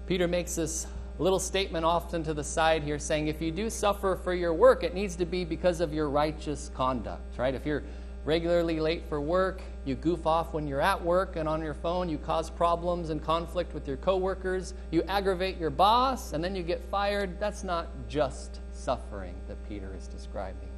Peter 0.06 0.28
makes 0.28 0.54
this 0.54 0.86
little 1.18 1.40
statement 1.40 1.86
often 1.86 2.24
to 2.26 2.36
the 2.36 2.44
side 2.44 2.84
here 2.84 3.00
saying 3.00 3.30
if 3.30 3.42
you 3.42 3.50
do 3.50 3.72
suffer 3.72 4.16
for 4.16 4.36
your 4.36 4.54
work, 4.54 4.84
it 4.84 4.94
needs 4.94 5.16
to 5.16 5.26
be 5.26 5.44
because 5.44 5.82
of 5.82 5.92
your 5.92 6.08
righteous 6.08 6.70
conduct, 6.76 7.36
right? 7.36 7.56
If 7.56 7.66
you're 7.66 7.82
regularly 8.26 8.80
late 8.80 9.08
for 9.08 9.22
work, 9.22 9.62
you 9.86 9.94
goof 9.96 10.26
off 10.26 10.54
when 10.54 10.68
you're 10.68 10.82
at 10.82 11.02
work 11.02 11.36
and 11.36 11.48
on 11.48 11.62
your 11.62 11.76
phone, 11.76 12.10
you 12.10 12.18
cause 12.18 12.50
problems 12.50 13.12
and 13.12 13.24
conflict 13.24 13.74
with 13.74 13.88
your 13.88 13.98
coworkers, 13.98 14.74
you 14.92 15.04
aggravate 15.04 15.58
your 15.58 15.70
boss, 15.70 16.34
and 16.34 16.44
then 16.44 16.56
you 16.56 16.64
get 16.64 16.84
fired. 16.90 17.40
That's 17.40 17.64
not 17.64 17.88
just 18.10 18.60
suffering 18.74 19.36
that 19.48 19.64
Peter 19.70 19.96
is 19.98 20.08
describing. 20.08 20.70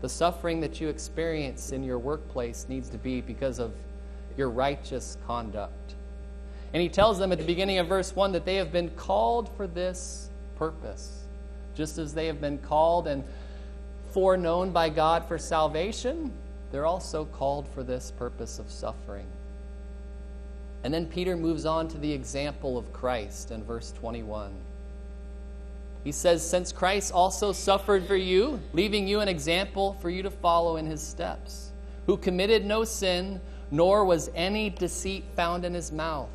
The 0.00 0.08
suffering 0.08 0.60
that 0.60 0.80
you 0.80 0.88
experience 0.88 1.70
in 1.70 1.84
your 1.84 2.00
workplace 2.00 2.66
needs 2.68 2.88
to 2.90 2.98
be 2.98 3.20
because 3.20 3.60
of 3.60 3.72
your 4.36 4.50
righteous 4.50 5.16
conduct. 5.26 5.94
And 6.74 6.82
he 6.82 6.88
tells 6.88 7.18
them 7.18 7.30
at 7.30 7.38
the 7.38 7.44
beginning 7.44 7.78
of 7.78 7.86
verse 7.86 8.14
1 8.14 8.32
that 8.32 8.44
they 8.44 8.56
have 8.56 8.72
been 8.72 8.90
called 8.90 9.48
for 9.56 9.68
this 9.68 10.30
purpose. 10.56 11.22
Just 11.74 11.96
as 11.96 12.12
they 12.12 12.26
have 12.26 12.40
been 12.40 12.58
called 12.58 13.06
and 13.06 13.22
foreknown 14.10 14.72
by 14.72 14.88
God 14.88 15.26
for 15.28 15.38
salvation, 15.38 16.32
they're 16.70 16.86
also 16.86 17.24
called 17.24 17.68
for 17.68 17.82
this 17.82 18.10
purpose 18.10 18.58
of 18.58 18.70
suffering. 18.70 19.26
And 20.84 20.92
then 20.92 21.06
Peter 21.06 21.36
moves 21.36 21.66
on 21.66 21.88
to 21.88 21.98
the 21.98 22.12
example 22.12 22.78
of 22.78 22.92
Christ 22.92 23.50
in 23.50 23.64
verse 23.64 23.92
21. 23.92 24.52
He 26.04 26.12
says, 26.12 26.48
Since 26.48 26.70
Christ 26.70 27.12
also 27.12 27.50
suffered 27.50 28.06
for 28.06 28.14
you, 28.14 28.60
leaving 28.72 29.08
you 29.08 29.20
an 29.20 29.28
example 29.28 29.94
for 30.00 30.10
you 30.10 30.22
to 30.22 30.30
follow 30.30 30.76
in 30.76 30.86
his 30.86 31.02
steps, 31.02 31.72
who 32.06 32.16
committed 32.16 32.64
no 32.64 32.84
sin, 32.84 33.40
nor 33.72 34.04
was 34.04 34.30
any 34.36 34.70
deceit 34.70 35.24
found 35.34 35.64
in 35.64 35.74
his 35.74 35.90
mouth. 35.90 36.28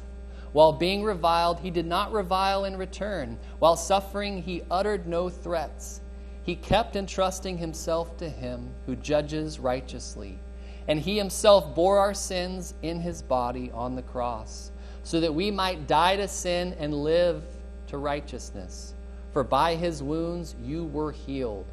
While 0.51 0.73
being 0.73 1.03
reviled, 1.03 1.61
he 1.61 1.71
did 1.71 1.85
not 1.85 2.11
revile 2.11 2.65
in 2.65 2.75
return. 2.75 3.37
While 3.59 3.77
suffering, 3.77 4.43
he 4.43 4.63
uttered 4.69 5.07
no 5.07 5.29
threats. 5.29 6.01
He 6.43 6.55
kept 6.55 6.95
entrusting 6.95 7.57
himself 7.57 8.17
to 8.17 8.29
him 8.29 8.69
who 8.85 8.95
judges 8.95 9.59
righteously. 9.59 10.39
And 10.87 10.99
he 10.99 11.17
himself 11.17 11.75
bore 11.75 11.99
our 11.99 12.13
sins 12.13 12.73
in 12.81 12.99
his 12.99 13.21
body 13.21 13.71
on 13.73 13.95
the 13.95 14.01
cross, 14.01 14.71
so 15.03 15.19
that 15.19 15.33
we 15.33 15.51
might 15.51 15.87
die 15.87 16.15
to 16.15 16.27
sin 16.27 16.75
and 16.79 17.03
live 17.03 17.43
to 17.87 17.97
righteousness. 17.97 18.93
For 19.31 19.43
by 19.43 19.75
his 19.75 20.01
wounds 20.01 20.55
you 20.63 20.85
were 20.85 21.11
healed. 21.11 21.65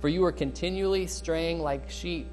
For 0.00 0.08
you 0.08 0.20
were 0.20 0.32
continually 0.32 1.06
straying 1.06 1.60
like 1.60 1.90
sheep, 1.90 2.28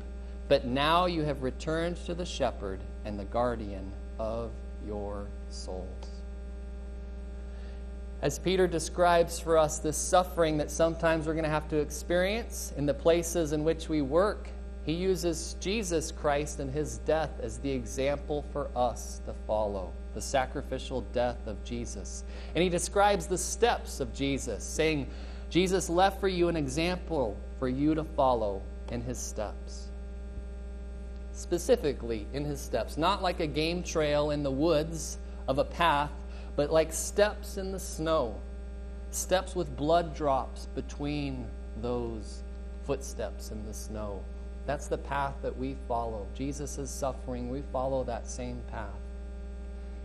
but 0.47 0.65
now 0.65 1.07
you 1.07 1.23
have 1.23 1.41
returned 1.41 1.97
to 2.05 2.13
the 2.13 2.25
shepherd 2.25 2.79
and 3.05 3.19
the 3.19 3.25
guardian 3.25 3.91
of 4.19 4.51
your 4.86 5.25
souls. 5.49 6.02
As 8.23 8.39
Peter 8.39 8.67
describes 8.67 9.38
for 9.38 9.57
us 9.57 9.79
this 9.79 9.97
suffering 9.97 10.57
that 10.57 10.71
sometimes 10.71 11.27
we're 11.27 11.33
going 11.33 11.43
to 11.43 11.49
have 11.49 11.67
to 11.67 11.75
experience 11.75 12.71
in 12.77 12.86
the 12.86 12.93
places 12.93 13.51
in 13.51 13.65
which 13.65 13.89
we 13.89 14.01
work, 14.01 14.47
he 14.86 14.93
uses 14.93 15.57
Jesus 15.59 16.09
Christ 16.09 16.62
and 16.62 16.71
his 16.71 16.99
death 16.99 17.31
as 17.41 17.57
the 17.57 17.69
example 17.69 18.45
for 18.53 18.69
us 18.77 19.19
to 19.25 19.33
follow, 19.45 19.91
the 20.13 20.21
sacrificial 20.21 21.01
death 21.12 21.36
of 21.47 21.62
Jesus. 21.65 22.23
And 22.55 22.63
he 22.63 22.69
describes 22.69 23.27
the 23.27 23.38
steps 23.38 23.99
of 23.99 24.13
Jesus, 24.13 24.63
saying, 24.63 25.07
Jesus 25.49 25.89
left 25.89 26.21
for 26.21 26.29
you 26.29 26.47
an 26.47 26.55
example 26.55 27.36
for 27.59 27.67
you 27.67 27.93
to 27.93 28.05
follow 28.05 28.62
in 28.89 29.01
his 29.01 29.17
steps. 29.17 29.88
Specifically, 31.33 32.25
in 32.31 32.45
his 32.45 32.62
steps, 32.62 32.95
not 32.95 33.21
like 33.21 33.41
a 33.41 33.47
game 33.47 33.83
trail 33.83 34.31
in 34.31 34.43
the 34.43 34.51
woods 34.51 35.17
of 35.49 35.57
a 35.57 35.65
path 35.65 36.12
but 36.55 36.71
like 36.71 36.93
steps 36.93 37.57
in 37.57 37.71
the 37.71 37.79
snow, 37.79 38.35
steps 39.11 39.55
with 39.55 39.75
blood 39.75 40.15
drops 40.15 40.67
between 40.75 41.47
those 41.81 42.41
footsteps 42.85 43.51
in 43.51 43.65
the 43.65 43.73
snow. 43.73 44.21
That's 44.65 44.87
the 44.87 44.97
path 44.97 45.35
that 45.41 45.57
we 45.57 45.75
follow. 45.87 46.25
Jesus 46.35 46.77
suffering, 46.89 47.49
we 47.49 47.63
follow 47.71 48.03
that 48.05 48.27
same 48.27 48.61
path. 48.71 48.87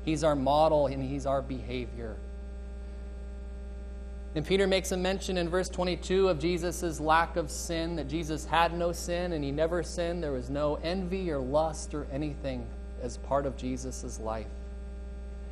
He's 0.04 0.24
our 0.24 0.36
model 0.36 0.86
and 0.86 1.02
he's 1.02 1.26
our 1.26 1.42
behavior. 1.42 2.16
And 4.34 4.46
Peter 4.46 4.66
makes 4.66 4.92
a 4.92 4.96
mention 4.96 5.38
in 5.38 5.48
verse 5.48 5.68
22 5.68 6.28
of 6.28 6.38
Jesus' 6.38 7.00
lack 7.00 7.36
of 7.36 7.50
sin, 7.50 7.96
that 7.96 8.08
Jesus 8.08 8.44
had 8.44 8.72
no 8.72 8.92
sin 8.92 9.32
and 9.32 9.42
he 9.42 9.50
never 9.50 9.82
sinned. 9.82 10.22
There 10.22 10.32
was 10.32 10.50
no 10.50 10.78
envy 10.82 11.30
or 11.30 11.38
lust 11.38 11.94
or 11.94 12.06
anything 12.12 12.66
as 13.02 13.16
part 13.16 13.46
of 13.46 13.56
Jesus' 13.56 14.20
life. 14.20 14.46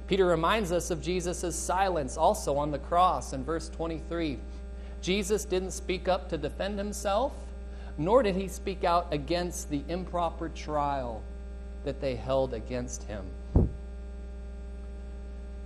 Peter 0.06 0.26
reminds 0.26 0.70
us 0.70 0.90
of 0.90 1.02
Jesus' 1.02 1.56
silence 1.56 2.16
also 2.16 2.56
on 2.56 2.70
the 2.70 2.78
cross 2.78 3.32
in 3.32 3.44
verse 3.44 3.68
23. 3.68 4.38
Jesus 5.02 5.44
didn't 5.44 5.72
speak 5.72 6.08
up 6.08 6.28
to 6.28 6.38
defend 6.38 6.78
himself, 6.78 7.32
nor 7.98 8.22
did 8.22 8.36
he 8.36 8.46
speak 8.46 8.84
out 8.84 9.08
against 9.12 9.68
the 9.68 9.82
improper 9.88 10.48
trial 10.48 11.22
that 11.84 12.00
they 12.00 12.14
held 12.14 12.54
against 12.54 13.02
him. 13.04 13.24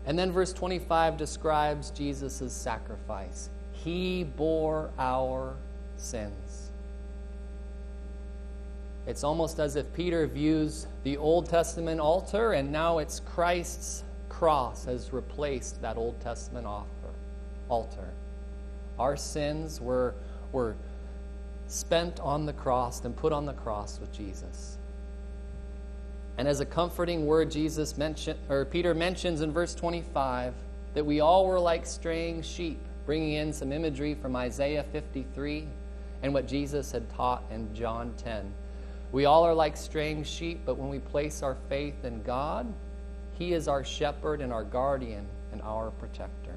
And 0.06 0.18
then 0.18 0.32
verse 0.32 0.52
25 0.52 1.16
describes 1.18 1.90
Jesus' 1.90 2.52
sacrifice. 2.52 3.50
He 3.72 4.24
bore 4.24 4.90
our 4.98 5.54
sins. 5.96 6.70
It's 9.06 9.24
almost 9.24 9.58
as 9.58 9.76
if 9.76 9.92
Peter 9.94 10.26
views 10.26 10.86
the 11.04 11.16
Old 11.16 11.48
Testament 11.48 12.00
altar 12.00 12.52
and 12.52 12.70
now 12.70 12.98
it's 12.98 13.20
Christ's 13.20 14.04
cross 14.40 14.86
has 14.86 15.12
replaced 15.12 15.82
that 15.82 15.98
Old 15.98 16.18
Testament 16.22 16.66
altar. 17.68 18.08
Our 18.98 19.14
sins 19.14 19.82
were, 19.82 20.14
were 20.50 20.76
spent 21.66 22.18
on 22.20 22.46
the 22.46 22.54
cross 22.54 23.04
and 23.04 23.14
put 23.14 23.34
on 23.34 23.44
the 23.44 23.52
cross 23.52 24.00
with 24.00 24.10
Jesus. 24.14 24.78
And 26.38 26.48
as 26.48 26.60
a 26.60 26.64
comforting 26.64 27.26
word, 27.26 27.50
Jesus 27.50 27.98
mentioned, 27.98 28.38
or 28.48 28.64
Peter 28.64 28.94
mentions 28.94 29.42
in 29.42 29.52
verse 29.52 29.74
25 29.74 30.54
that 30.94 31.04
we 31.04 31.20
all 31.20 31.46
were 31.46 31.60
like 31.60 31.84
straying 31.84 32.40
sheep, 32.40 32.80
bringing 33.04 33.34
in 33.34 33.52
some 33.52 33.74
imagery 33.74 34.14
from 34.14 34.34
Isaiah 34.36 34.86
53 34.90 35.68
and 36.22 36.32
what 36.32 36.48
Jesus 36.48 36.92
had 36.92 37.10
taught 37.10 37.42
in 37.50 37.74
John 37.74 38.14
10. 38.16 38.50
We 39.12 39.26
all 39.26 39.44
are 39.44 39.52
like 39.52 39.76
straying 39.76 40.24
sheep, 40.24 40.62
but 40.64 40.78
when 40.78 40.88
we 40.88 40.98
place 40.98 41.42
our 41.42 41.58
faith 41.68 42.06
in 42.06 42.22
God, 42.22 42.72
he 43.40 43.54
is 43.54 43.68
our 43.68 43.82
shepherd 43.82 44.42
and 44.42 44.52
our 44.52 44.62
guardian 44.62 45.26
and 45.50 45.62
our 45.62 45.90
protector. 45.92 46.54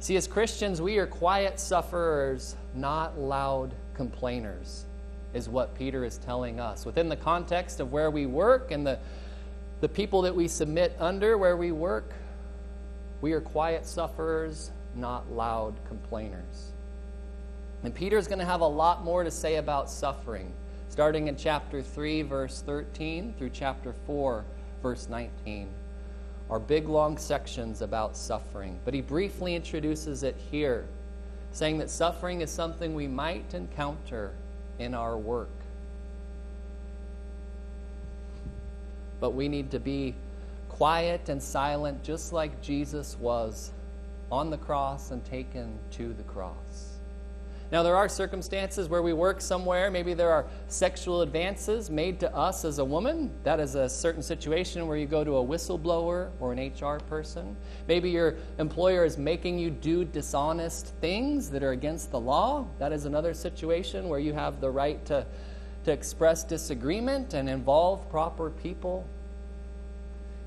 See, 0.00 0.16
as 0.16 0.26
Christians, 0.26 0.80
we 0.80 0.96
are 0.96 1.06
quiet 1.06 1.60
sufferers, 1.60 2.56
not 2.74 3.18
loud 3.20 3.74
complainers, 3.94 4.86
is 5.34 5.50
what 5.50 5.74
Peter 5.76 6.06
is 6.06 6.16
telling 6.16 6.58
us. 6.58 6.86
Within 6.86 7.10
the 7.10 7.16
context 7.16 7.78
of 7.78 7.92
where 7.92 8.10
we 8.10 8.24
work 8.24 8.70
and 8.70 8.86
the, 8.86 8.98
the 9.82 9.88
people 9.88 10.22
that 10.22 10.34
we 10.34 10.48
submit 10.48 10.96
under 10.98 11.36
where 11.36 11.58
we 11.58 11.72
work, 11.72 12.14
we 13.20 13.34
are 13.34 13.40
quiet 13.42 13.84
sufferers, 13.84 14.70
not 14.96 15.30
loud 15.30 15.74
complainers. 15.88 16.72
And 17.84 17.94
Peter 17.94 18.16
is 18.16 18.26
going 18.26 18.38
to 18.38 18.46
have 18.46 18.62
a 18.62 18.66
lot 18.66 19.04
more 19.04 19.24
to 19.24 19.30
say 19.30 19.56
about 19.56 19.90
suffering, 19.90 20.50
starting 20.88 21.28
in 21.28 21.36
chapter 21.36 21.82
3, 21.82 22.22
verse 22.22 22.62
13, 22.64 23.34
through 23.36 23.50
chapter 23.50 23.92
4, 24.06 24.42
verse 24.82 25.08
19 25.08 25.68
are 26.50 26.58
big, 26.58 26.88
long 26.88 27.16
sections 27.16 27.80
about 27.80 28.16
suffering. 28.16 28.78
But 28.84 28.92
he 28.92 29.00
briefly 29.00 29.54
introduces 29.54 30.22
it 30.22 30.36
here, 30.50 30.84
saying 31.52 31.78
that 31.78 31.88
suffering 31.88 32.42
is 32.42 32.50
something 32.50 32.94
we 32.94 33.08
might 33.08 33.54
encounter 33.54 34.32
in 34.78 34.92
our 34.94 35.16
work. 35.16 35.48
But 39.20 39.30
we 39.30 39.48
need 39.48 39.70
to 39.70 39.78
be 39.78 40.14
quiet 40.68 41.28
and 41.28 41.42
silent, 41.42 42.02
just 42.02 42.32
like 42.32 42.60
Jesus 42.60 43.16
was 43.18 43.70
on 44.30 44.50
the 44.50 44.58
cross 44.58 45.10
and 45.10 45.24
taken 45.24 45.78
to 45.92 46.12
the 46.12 46.24
cross. 46.24 46.91
Now, 47.72 47.82
there 47.82 47.96
are 47.96 48.06
circumstances 48.06 48.86
where 48.90 49.00
we 49.00 49.14
work 49.14 49.40
somewhere. 49.40 49.90
Maybe 49.90 50.12
there 50.12 50.30
are 50.30 50.44
sexual 50.68 51.22
advances 51.22 51.88
made 51.88 52.20
to 52.20 52.36
us 52.36 52.66
as 52.66 52.78
a 52.78 52.84
woman. 52.84 53.30
That 53.44 53.60
is 53.60 53.76
a 53.76 53.88
certain 53.88 54.22
situation 54.22 54.86
where 54.86 54.98
you 54.98 55.06
go 55.06 55.24
to 55.24 55.38
a 55.38 55.42
whistleblower 55.42 56.28
or 56.38 56.52
an 56.52 56.58
HR 56.58 57.00
person. 57.00 57.56
Maybe 57.88 58.10
your 58.10 58.34
employer 58.58 59.06
is 59.06 59.16
making 59.16 59.58
you 59.58 59.70
do 59.70 60.04
dishonest 60.04 60.88
things 61.00 61.48
that 61.48 61.62
are 61.62 61.70
against 61.70 62.10
the 62.10 62.20
law. 62.20 62.66
That 62.78 62.92
is 62.92 63.06
another 63.06 63.32
situation 63.32 64.10
where 64.10 64.20
you 64.20 64.34
have 64.34 64.60
the 64.60 64.70
right 64.70 65.02
to, 65.06 65.24
to 65.84 65.92
express 65.92 66.44
disagreement 66.44 67.32
and 67.32 67.48
involve 67.48 68.06
proper 68.10 68.50
people. 68.50 69.06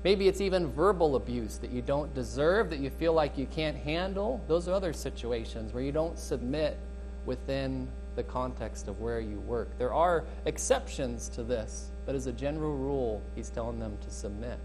Maybe 0.04 0.28
it's 0.28 0.40
even 0.40 0.70
verbal 0.70 1.16
abuse 1.16 1.58
that 1.58 1.72
you 1.72 1.82
don't 1.82 2.14
deserve, 2.14 2.70
that 2.70 2.78
you 2.78 2.90
feel 2.90 3.14
like 3.14 3.36
you 3.36 3.46
can't 3.46 3.76
handle. 3.76 4.40
Those 4.46 4.68
are 4.68 4.74
other 4.74 4.92
situations 4.92 5.74
where 5.74 5.82
you 5.82 5.90
don't 5.90 6.16
submit 6.16 6.78
within 7.26 7.88
the 8.14 8.22
context 8.22 8.88
of 8.88 9.00
where 9.00 9.20
you 9.20 9.38
work. 9.40 9.68
There 9.78 9.92
are 9.92 10.24
exceptions 10.46 11.28
to 11.30 11.42
this, 11.42 11.90
but 12.06 12.14
as 12.14 12.26
a 12.26 12.32
general 12.32 12.74
rule, 12.76 13.22
he's 13.34 13.50
telling 13.50 13.78
them 13.78 13.98
to 14.02 14.10
submit. 14.10 14.58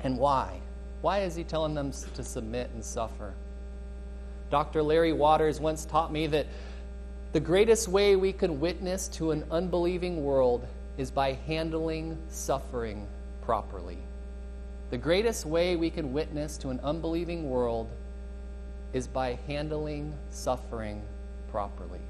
And 0.00 0.18
why? 0.18 0.60
Why 1.00 1.20
is 1.20 1.34
he 1.34 1.44
telling 1.44 1.74
them 1.74 1.92
to 2.14 2.22
submit 2.22 2.70
and 2.74 2.84
suffer? 2.84 3.34
Dr. 4.50 4.82
Larry 4.82 5.12
Waters 5.12 5.60
once 5.60 5.86
taught 5.86 6.12
me 6.12 6.26
that 6.28 6.46
the 7.32 7.40
greatest 7.40 7.88
way 7.88 8.14
we 8.14 8.32
can 8.32 8.60
witness 8.60 9.08
to 9.08 9.30
an 9.32 9.44
unbelieving 9.50 10.22
world 10.22 10.66
is 10.96 11.10
by 11.10 11.32
handling 11.32 12.16
suffering 12.28 13.08
properly. 13.42 13.98
The 14.90 14.98
greatest 14.98 15.44
way 15.44 15.74
we 15.74 15.90
can 15.90 16.12
witness 16.12 16.56
to 16.58 16.70
an 16.70 16.78
unbelieving 16.84 17.50
world 17.50 17.88
is 18.94 19.06
by 19.06 19.38
handling 19.46 20.14
suffering 20.30 21.02
properly. 21.50 22.00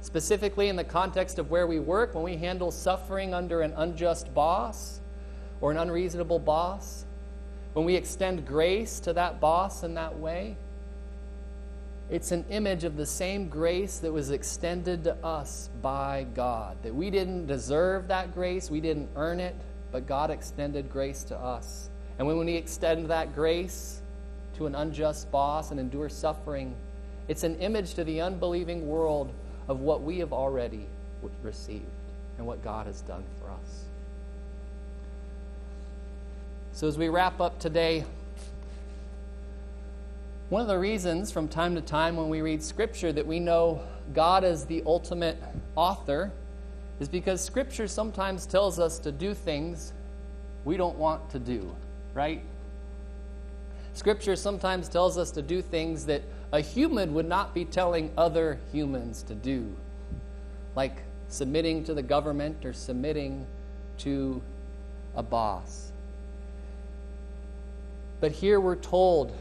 Specifically, 0.00 0.68
in 0.68 0.76
the 0.76 0.84
context 0.84 1.38
of 1.38 1.50
where 1.50 1.66
we 1.66 1.78
work, 1.78 2.14
when 2.14 2.24
we 2.24 2.36
handle 2.36 2.70
suffering 2.70 3.34
under 3.34 3.60
an 3.60 3.72
unjust 3.76 4.32
boss 4.34 5.00
or 5.60 5.70
an 5.70 5.76
unreasonable 5.76 6.38
boss, 6.38 7.04
when 7.74 7.84
we 7.84 7.94
extend 7.94 8.46
grace 8.46 8.98
to 9.00 9.12
that 9.12 9.40
boss 9.40 9.82
in 9.82 9.94
that 9.94 10.18
way, 10.18 10.56
it's 12.08 12.32
an 12.32 12.44
image 12.50 12.84
of 12.84 12.96
the 12.96 13.04
same 13.04 13.48
grace 13.48 13.98
that 13.98 14.12
was 14.12 14.30
extended 14.30 15.04
to 15.04 15.16
us 15.24 15.68
by 15.82 16.26
God. 16.34 16.76
That 16.82 16.94
we 16.94 17.10
didn't 17.10 17.46
deserve 17.46 18.08
that 18.08 18.32
grace, 18.32 18.70
we 18.70 18.80
didn't 18.80 19.08
earn 19.16 19.40
it, 19.40 19.56
but 19.90 20.06
God 20.06 20.30
extended 20.30 20.90
grace 20.90 21.24
to 21.24 21.36
us. 21.36 21.90
And 22.18 22.26
when 22.26 22.38
we 22.38 22.54
extend 22.54 23.08
that 23.08 23.34
grace, 23.34 24.00
to 24.56 24.66
an 24.66 24.74
unjust 24.74 25.30
boss 25.30 25.70
and 25.70 25.78
endure 25.78 26.08
suffering. 26.08 26.74
It's 27.28 27.44
an 27.44 27.58
image 27.58 27.94
to 27.94 28.04
the 28.04 28.20
unbelieving 28.20 28.88
world 28.88 29.32
of 29.68 29.80
what 29.80 30.02
we 30.02 30.18
have 30.18 30.32
already 30.32 30.86
received 31.42 31.84
and 32.38 32.46
what 32.46 32.62
God 32.62 32.86
has 32.86 33.00
done 33.02 33.24
for 33.40 33.50
us. 33.50 33.84
So, 36.72 36.86
as 36.86 36.98
we 36.98 37.08
wrap 37.08 37.40
up 37.40 37.58
today, 37.58 38.04
one 40.48 40.62
of 40.62 40.68
the 40.68 40.78
reasons 40.78 41.32
from 41.32 41.48
time 41.48 41.74
to 41.74 41.80
time 41.80 42.16
when 42.16 42.28
we 42.28 42.40
read 42.40 42.62
Scripture 42.62 43.12
that 43.12 43.26
we 43.26 43.40
know 43.40 43.80
God 44.14 44.44
is 44.44 44.64
the 44.66 44.82
ultimate 44.86 45.42
author 45.74 46.30
is 47.00 47.08
because 47.08 47.40
Scripture 47.40 47.88
sometimes 47.88 48.46
tells 48.46 48.78
us 48.78 48.98
to 49.00 49.10
do 49.10 49.34
things 49.34 49.92
we 50.64 50.76
don't 50.76 50.96
want 50.98 51.30
to 51.30 51.38
do, 51.38 51.74
right? 52.14 52.42
Scripture 53.96 54.36
sometimes 54.36 54.90
tells 54.90 55.16
us 55.16 55.30
to 55.30 55.40
do 55.40 55.62
things 55.62 56.04
that 56.04 56.22
a 56.52 56.60
human 56.60 57.14
would 57.14 57.26
not 57.26 57.54
be 57.54 57.64
telling 57.64 58.12
other 58.18 58.60
humans 58.70 59.22
to 59.22 59.34
do, 59.34 59.74
like 60.74 61.02
submitting 61.28 61.82
to 61.82 61.94
the 61.94 62.02
government 62.02 62.62
or 62.66 62.74
submitting 62.74 63.46
to 63.96 64.42
a 65.14 65.22
boss. 65.22 65.92
But 68.20 68.32
here 68.32 68.60
we're 68.60 68.76
told 68.76 69.34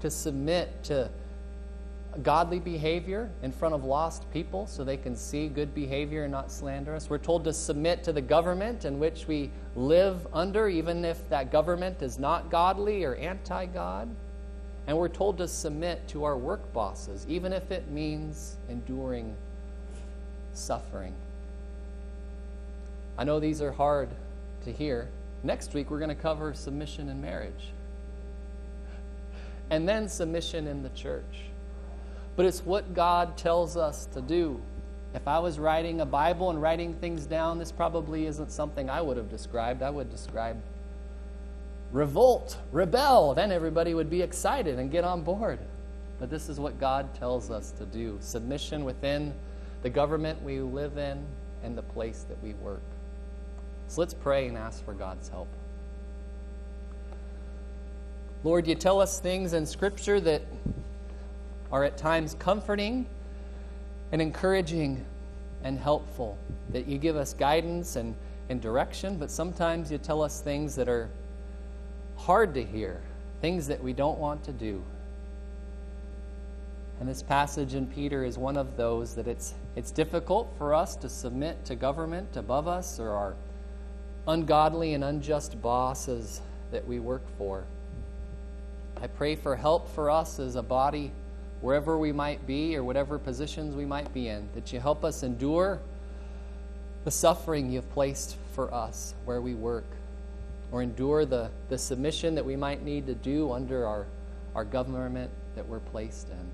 to 0.00 0.10
submit 0.10 0.84
to 0.84 1.08
godly 2.22 2.58
behavior 2.58 3.30
in 3.42 3.52
front 3.52 3.74
of 3.74 3.84
lost 3.84 4.30
people 4.32 4.66
so 4.66 4.84
they 4.84 4.96
can 4.96 5.16
see 5.16 5.48
good 5.48 5.74
behavior 5.74 6.24
and 6.24 6.32
not 6.32 6.50
slander 6.50 6.94
us. 6.94 7.10
We're 7.10 7.18
told 7.18 7.44
to 7.44 7.52
submit 7.52 8.02
to 8.04 8.12
the 8.12 8.20
government 8.20 8.84
in 8.84 8.98
which 8.98 9.26
we 9.26 9.50
live 9.74 10.26
under, 10.32 10.68
even 10.68 11.04
if 11.04 11.28
that 11.28 11.52
government 11.52 12.02
is 12.02 12.18
not 12.18 12.50
godly 12.50 13.04
or 13.04 13.14
anti 13.16 13.66
God. 13.66 14.08
And 14.86 14.96
we're 14.96 15.08
told 15.08 15.38
to 15.38 15.48
submit 15.48 16.06
to 16.08 16.24
our 16.24 16.36
work 16.36 16.72
bosses, 16.72 17.26
even 17.28 17.52
if 17.52 17.70
it 17.70 17.90
means 17.90 18.56
enduring 18.68 19.36
suffering. 20.52 21.12
I 23.18 23.24
know 23.24 23.40
these 23.40 23.60
are 23.60 23.72
hard 23.72 24.08
to 24.64 24.72
hear. 24.72 25.08
Next 25.42 25.74
week, 25.74 25.90
we're 25.90 25.98
going 25.98 26.08
to 26.08 26.14
cover 26.14 26.54
submission 26.54 27.08
in 27.08 27.20
marriage, 27.20 27.72
and 29.70 29.88
then 29.88 30.08
submission 30.08 30.66
in 30.66 30.82
the 30.82 30.88
church 30.90 31.45
but 32.36 32.46
it's 32.46 32.64
what 32.64 32.94
God 32.94 33.36
tells 33.36 33.76
us 33.76 34.06
to 34.12 34.20
do. 34.20 34.60
If 35.14 35.26
I 35.26 35.38
was 35.38 35.58
writing 35.58 36.02
a 36.02 36.06
Bible 36.06 36.50
and 36.50 36.60
writing 36.60 36.92
things 36.94 37.24
down, 37.24 37.58
this 37.58 37.72
probably 37.72 38.26
isn't 38.26 38.52
something 38.52 38.90
I 38.90 39.00
would 39.00 39.16
have 39.16 39.30
described. 39.30 39.82
I 39.82 39.90
would 39.90 40.10
describe 40.10 40.60
revolt, 41.92 42.58
rebel. 42.72 43.34
Then 43.34 43.50
everybody 43.50 43.94
would 43.94 44.10
be 44.10 44.20
excited 44.20 44.78
and 44.78 44.90
get 44.90 45.04
on 45.04 45.22
board. 45.22 45.58
But 46.18 46.30
this 46.30 46.48
is 46.48 46.60
what 46.60 46.78
God 46.78 47.14
tells 47.14 47.50
us 47.50 47.70
to 47.72 47.86
do 47.86 48.18
submission 48.20 48.84
within 48.84 49.32
the 49.82 49.90
government 49.90 50.42
we 50.42 50.60
live 50.60 50.98
in 50.98 51.24
and 51.62 51.76
the 51.76 51.82
place 51.82 52.24
that 52.28 52.42
we 52.42 52.54
work. 52.54 52.82
So 53.88 54.00
let's 54.00 54.14
pray 54.14 54.48
and 54.48 54.56
ask 54.56 54.84
for 54.84 54.94
God's 54.94 55.28
help. 55.28 55.48
Lord, 58.44 58.66
you 58.66 58.74
tell 58.74 59.00
us 59.00 59.20
things 59.20 59.52
in 59.52 59.66
Scripture 59.66 60.20
that 60.20 60.42
are 61.72 61.84
at 61.84 61.96
times 61.96 62.36
comforting 62.38 63.06
and 64.12 64.22
encouraging 64.22 65.04
and 65.64 65.78
helpful. 65.78 66.38
That 66.70 66.86
you 66.86 66.98
give 66.98 67.16
us 67.16 67.34
guidance 67.34 67.96
and, 67.96 68.14
and 68.48 68.60
direction, 68.60 69.16
but 69.16 69.30
sometimes 69.30 69.90
you 69.90 69.98
tell 69.98 70.22
us 70.22 70.40
things 70.40 70.76
that 70.76 70.88
are 70.88 71.08
hard 72.16 72.54
to 72.54 72.64
hear, 72.64 73.00
things 73.40 73.66
that 73.66 73.82
we 73.82 73.92
don't 73.92 74.18
want 74.18 74.44
to 74.44 74.52
do. 74.52 74.82
And 76.98 77.08
this 77.08 77.22
passage 77.22 77.74
in 77.74 77.86
Peter 77.86 78.24
is 78.24 78.38
one 78.38 78.56
of 78.56 78.76
those 78.76 79.14
that 79.16 79.26
it's, 79.26 79.54
it's 79.74 79.90
difficult 79.90 80.50
for 80.56 80.72
us 80.72 80.96
to 80.96 81.08
submit 81.08 81.64
to 81.66 81.74
government 81.74 82.36
above 82.36 82.66
us 82.66 82.98
or 82.98 83.10
our 83.10 83.34
ungodly 84.26 84.94
and 84.94 85.04
unjust 85.04 85.60
bosses 85.60 86.40
that 86.70 86.86
we 86.86 86.98
work 86.98 87.22
for. 87.36 87.64
I 89.00 89.08
pray 89.08 89.36
for 89.36 89.56
help 89.56 89.94
for 89.94 90.10
us 90.10 90.38
as 90.38 90.56
a 90.56 90.62
body 90.62 91.12
wherever 91.60 91.96
we 91.96 92.12
might 92.12 92.46
be 92.46 92.76
or 92.76 92.84
whatever 92.84 93.18
positions 93.18 93.74
we 93.74 93.84
might 93.84 94.12
be 94.12 94.28
in, 94.28 94.48
that 94.54 94.72
you 94.72 94.80
help 94.80 95.04
us 95.04 95.22
endure 95.22 95.80
the 97.04 97.10
suffering 97.10 97.70
you've 97.70 97.90
placed 97.92 98.36
for 98.52 98.72
us 98.74 99.14
where 99.24 99.40
we 99.40 99.54
work, 99.54 99.86
or 100.72 100.82
endure 100.82 101.24
the, 101.24 101.50
the 101.68 101.78
submission 101.78 102.34
that 102.34 102.44
we 102.44 102.56
might 102.56 102.82
need 102.82 103.06
to 103.06 103.14
do 103.14 103.52
under 103.52 103.86
our, 103.86 104.06
our 104.54 104.64
government 104.64 105.30
that 105.54 105.68
we're 105.68 105.78
placed 105.78 106.28
in. 106.28 106.50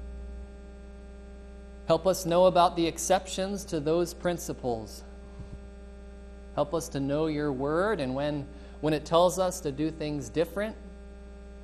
Help 1.89 2.07
us 2.07 2.25
know 2.27 2.47
about 2.47 2.77
the 2.77 2.87
exceptions 2.87 3.65
to 3.65 3.81
those 3.81 4.15
principles. 4.15 5.03
Help 6.55 6.75
us 6.75 6.89
to 6.89 7.01
know 7.01 7.27
your 7.27 7.51
word, 7.51 7.99
and 7.99 8.15
when, 8.15 8.47
when 8.81 8.93
it 8.93 9.05
tells 9.05 9.39
us 9.39 9.61
to 9.61 9.73
do 9.73 9.91
things 9.91 10.29
different, 10.29 10.77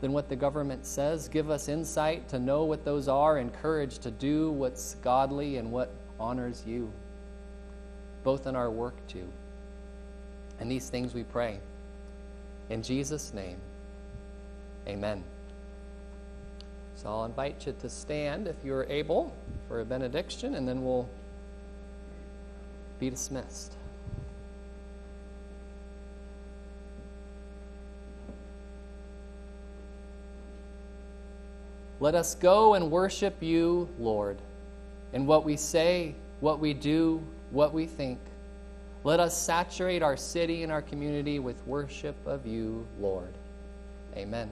than 0.00 0.12
what 0.12 0.28
the 0.28 0.36
government 0.36 0.86
says. 0.86 1.28
Give 1.28 1.50
us 1.50 1.68
insight 1.68 2.28
to 2.28 2.38
know 2.38 2.64
what 2.64 2.84
those 2.84 3.08
are 3.08 3.38
and 3.38 3.52
courage 3.52 3.98
to 4.00 4.10
do 4.10 4.50
what's 4.50 4.94
godly 4.96 5.56
and 5.56 5.72
what 5.72 5.90
honors 6.20 6.62
you, 6.66 6.92
both 8.24 8.46
in 8.46 8.56
our 8.56 8.70
work 8.70 8.94
too. 9.08 9.26
And 10.60 10.70
these 10.70 10.88
things 10.90 11.14
we 11.14 11.24
pray. 11.24 11.60
In 12.70 12.82
Jesus' 12.82 13.32
name, 13.32 13.56
amen. 14.86 15.24
So 16.96 17.08
I'll 17.08 17.24
invite 17.24 17.66
you 17.66 17.74
to 17.80 17.88
stand 17.88 18.48
if 18.48 18.56
you're 18.64 18.84
able 18.84 19.32
for 19.68 19.80
a 19.80 19.84
benediction, 19.84 20.56
and 20.56 20.66
then 20.66 20.84
we'll 20.84 21.08
be 22.98 23.08
dismissed. 23.08 23.77
Let 32.00 32.14
us 32.14 32.34
go 32.34 32.74
and 32.74 32.90
worship 32.90 33.42
you, 33.42 33.88
Lord, 33.98 34.38
in 35.12 35.26
what 35.26 35.44
we 35.44 35.56
say, 35.56 36.14
what 36.40 36.60
we 36.60 36.74
do, 36.74 37.22
what 37.50 37.72
we 37.72 37.86
think. 37.86 38.18
Let 39.04 39.20
us 39.20 39.36
saturate 39.36 40.02
our 40.02 40.16
city 40.16 40.62
and 40.62 40.70
our 40.70 40.82
community 40.82 41.38
with 41.38 41.66
worship 41.66 42.16
of 42.26 42.46
you, 42.46 42.86
Lord. 43.00 43.32
Amen. 44.16 44.50